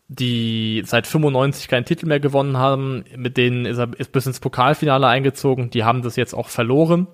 [0.07, 3.05] die seit 95 keinen Titel mehr gewonnen haben.
[3.15, 5.69] Mit denen ist er ist bis ins Pokalfinale eingezogen.
[5.69, 7.07] Die haben das jetzt auch verloren.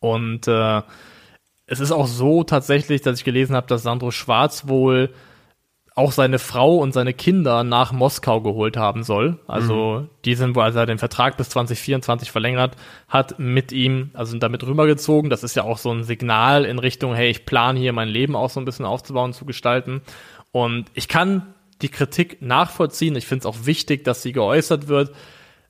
[0.00, 0.82] Und äh,
[1.66, 5.10] es ist auch so tatsächlich, dass ich gelesen habe, dass Sandro Schwarz wohl
[5.94, 9.38] auch seine Frau und seine Kinder nach Moskau geholt haben soll.
[9.46, 12.76] Also die sind als er den Vertrag bis 2024 verlängert
[13.08, 15.30] hat, mit ihm, also sind damit rübergezogen.
[15.30, 18.36] Das ist ja auch so ein Signal in Richtung, hey, ich plane hier mein Leben
[18.36, 20.02] auch so ein bisschen aufzubauen, zu gestalten.
[20.52, 23.16] Und ich kann die Kritik nachvollziehen.
[23.16, 25.12] Ich finde es auch wichtig, dass sie geäußert wird.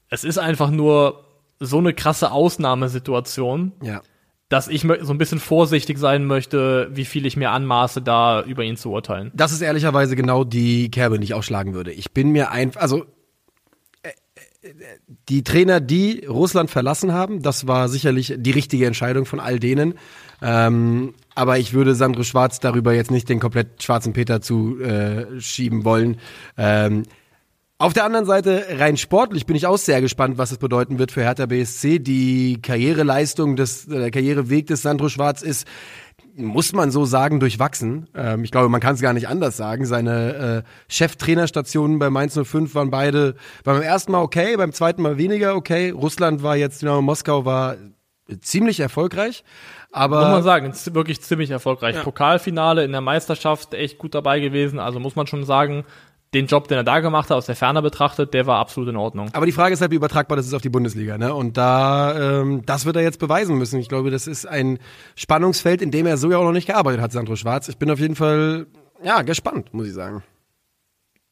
[0.08, 1.24] Es ist einfach nur
[1.60, 4.02] so eine krasse Ausnahmesituation, Ja.
[4.50, 8.64] Dass ich so ein bisschen vorsichtig sein möchte, wie viel ich mir anmaße, da über
[8.64, 9.30] ihn zu urteilen.
[9.32, 11.92] Das ist ehrlicherweise genau die Kerbe, die ich ausschlagen würde.
[11.92, 13.04] Ich bin mir einfach, also
[14.02, 14.72] äh, äh,
[15.28, 19.94] die Trainer, die Russland verlassen haben, das war sicherlich die richtige Entscheidung von all denen.
[20.42, 25.26] Ähm, aber ich würde Sandro Schwarz darüber jetzt nicht den komplett schwarzen Peter zu äh,
[25.84, 26.18] wollen.
[26.58, 27.04] Ähm,
[27.80, 31.12] auf der anderen Seite, rein sportlich bin ich auch sehr gespannt, was es bedeuten wird
[31.12, 31.98] für Hertha BSC.
[31.98, 35.66] Die Karriereleistung des, äh, der Karriereweg des Sandro Schwarz ist,
[36.36, 38.06] muss man so sagen, durchwachsen.
[38.14, 39.86] Ähm, ich glaube, man kann es gar nicht anders sagen.
[39.86, 45.16] Seine äh, Cheftrainerstationen bei Mainz 05 waren beide, beim ersten Mal okay, beim zweiten Mal
[45.16, 45.88] weniger okay.
[45.88, 47.76] Russland war jetzt, genau, Moskau war
[48.42, 49.42] ziemlich erfolgreich.
[49.90, 52.00] Aber Muss man sagen, wirklich ziemlich erfolgreich.
[52.02, 54.78] Pokalfinale in der Meisterschaft echt gut dabei gewesen.
[54.78, 55.84] Also muss man schon sagen,
[56.32, 58.96] den Job, den er da gemacht hat, aus der Ferne betrachtet, der war absolut in
[58.96, 59.30] Ordnung.
[59.32, 61.34] Aber die Frage ist halt, wie übertragbar das ist auf die Bundesliga, ne?
[61.34, 63.80] Und da, ähm, das wird er jetzt beweisen müssen.
[63.80, 64.78] Ich glaube, das ist ein
[65.16, 67.68] Spannungsfeld, in dem er so ja auch noch nicht gearbeitet hat, Sandro Schwarz.
[67.68, 68.66] Ich bin auf jeden Fall,
[69.02, 70.22] ja, gespannt, muss ich sagen.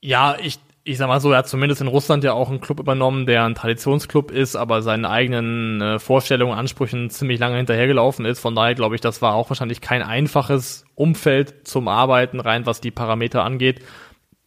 [0.01, 2.81] Ja, ich, ich sag mal so, er hat zumindest in Russland ja auch einen Club
[2.81, 8.41] übernommen, der ein Traditionsclub ist, aber seinen eigenen äh, Vorstellungen, Ansprüchen ziemlich lange hinterhergelaufen ist.
[8.41, 12.81] Von daher glaube ich, das war auch wahrscheinlich kein einfaches Umfeld zum Arbeiten, rein was
[12.81, 13.85] die Parameter angeht.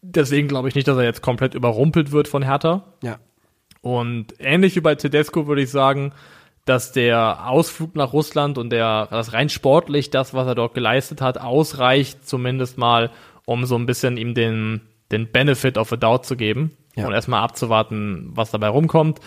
[0.02, 2.84] Deswegen glaube ich nicht, dass er jetzt komplett überrumpelt wird von Hertha.
[3.04, 3.20] Ja.
[3.82, 6.14] Und ähnlich wie bei Tedesco würde ich sagen,
[6.66, 11.22] dass der Ausflug nach Russland und der, das rein sportlich, das, was er dort geleistet
[11.22, 13.10] hat, ausreicht, zumindest mal,
[13.46, 14.82] um so ein bisschen ihm den,
[15.12, 16.78] den Benefit of a Doubt zu geben.
[16.96, 17.08] ja.
[17.08, 19.20] und erstmal abzuwarten, was dabei rumkommt.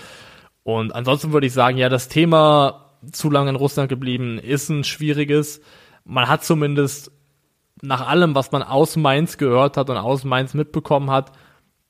[0.62, 4.84] Und ansonsten würde ich sagen, ja, das Thema zu lange in Russland geblieben ist ein
[4.84, 5.60] schwieriges.
[6.04, 7.10] Man hat zumindest
[7.84, 11.32] nach allem, was man aus Mainz gehört hat und aus Mainz mitbekommen hat,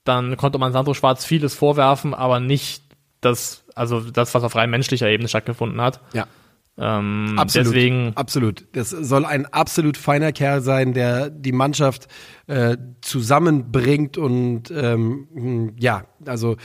[0.05, 2.85] dann konnte man Sandro Schwarz vieles vorwerfen, aber nicht
[3.21, 6.01] das, also das, was auf rein menschlicher Ebene stattgefunden hat.
[6.13, 6.27] Ja.
[6.77, 8.67] Ähm, absolut, deswegen absolut.
[8.73, 12.09] Das soll ein absolut feiner Kerl sein, der die Mannschaft
[12.49, 16.57] äh, zusammenbringt und ähm, ja, also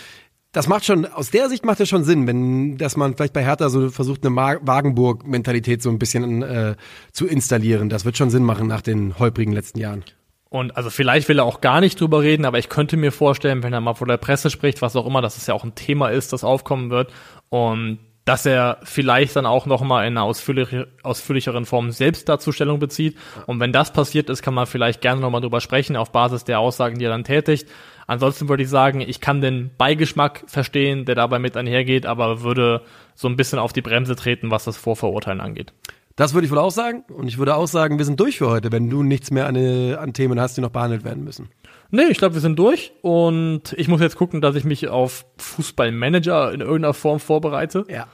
[0.52, 3.44] das macht schon, aus der Sicht macht es schon Sinn, wenn, dass man vielleicht bei
[3.44, 6.76] Hertha so versucht, eine Wagenburg-Mentalität so ein bisschen äh,
[7.12, 7.90] zu installieren.
[7.90, 10.04] Das wird schon Sinn machen nach den holprigen letzten Jahren.
[10.50, 13.62] Und also vielleicht will er auch gar nicht drüber reden, aber ich könnte mir vorstellen,
[13.62, 15.76] wenn er mal vor der Presse spricht, was auch immer, dass es ja auch ein
[15.76, 17.14] Thema ist, das aufkommen wird.
[17.50, 20.70] Und dass er vielleicht dann auch nochmal in einer ausführlich,
[21.04, 23.18] ausführlicheren Form selbst dazu Stellung bezieht.
[23.48, 26.60] Und wenn das passiert ist, kann man vielleicht gerne nochmal drüber sprechen, auf Basis der
[26.60, 27.68] Aussagen, die er dann tätigt.
[28.10, 32.82] Ansonsten würde ich sagen, ich kann den Beigeschmack verstehen, der dabei mit einhergeht, aber würde
[33.14, 35.74] so ein bisschen auf die Bremse treten, was das Vorverurteilen angeht.
[36.16, 37.04] Das würde ich wohl auch sagen.
[37.10, 39.56] Und ich würde auch sagen, wir sind durch für heute, wenn du nichts mehr an,
[39.56, 41.50] an Themen hast, die noch behandelt werden müssen.
[41.92, 45.28] Nee, ich glaube, wir sind durch und ich muss jetzt gucken, dass ich mich auf
[45.38, 47.86] Fußballmanager in irgendeiner Form vorbereite.
[47.90, 48.08] Ja.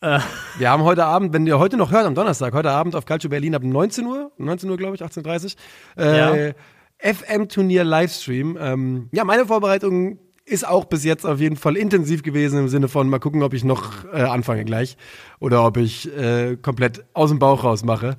[0.00, 0.18] Äh.
[0.58, 3.30] Wir haben heute Abend, wenn ihr heute noch hört, am Donnerstag, heute Abend auf Calcio
[3.30, 5.54] Berlin ab 19 Uhr, 19 Uhr glaube ich, 18.30
[5.96, 6.54] Uhr, äh, ja.
[6.98, 8.58] FM-Turnier Livestream.
[8.60, 12.88] Ähm, ja, meine Vorbereitung ist auch bis jetzt auf jeden Fall intensiv gewesen im Sinne
[12.88, 14.96] von mal gucken, ob ich noch äh, anfange gleich
[15.40, 18.16] oder ob ich äh, komplett aus dem Bauch raus mache.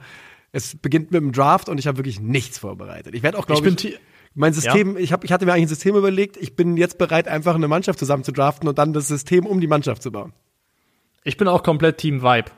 [0.51, 3.15] Es beginnt mit dem Draft und ich habe wirklich nichts vorbereitet.
[3.15, 3.99] Ich werde auch, glaube ich, ich
[4.35, 4.99] mein System, ja.
[4.99, 7.67] ich, hab, ich hatte mir eigentlich ein System überlegt, ich bin jetzt bereit, einfach eine
[7.67, 10.33] Mannschaft zusammen zu draften und dann das System um die Mannschaft zu bauen.
[11.23, 12.51] Ich bin auch komplett Team Vibe.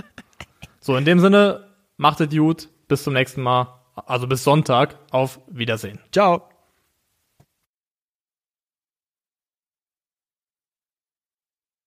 [0.80, 2.68] so, in dem Sinne, macht es gut.
[2.88, 3.81] Bis zum nächsten Mal.
[4.06, 4.98] Also bis Sonntag.
[5.10, 6.00] Auf Wiedersehen.
[6.12, 6.51] Ciao.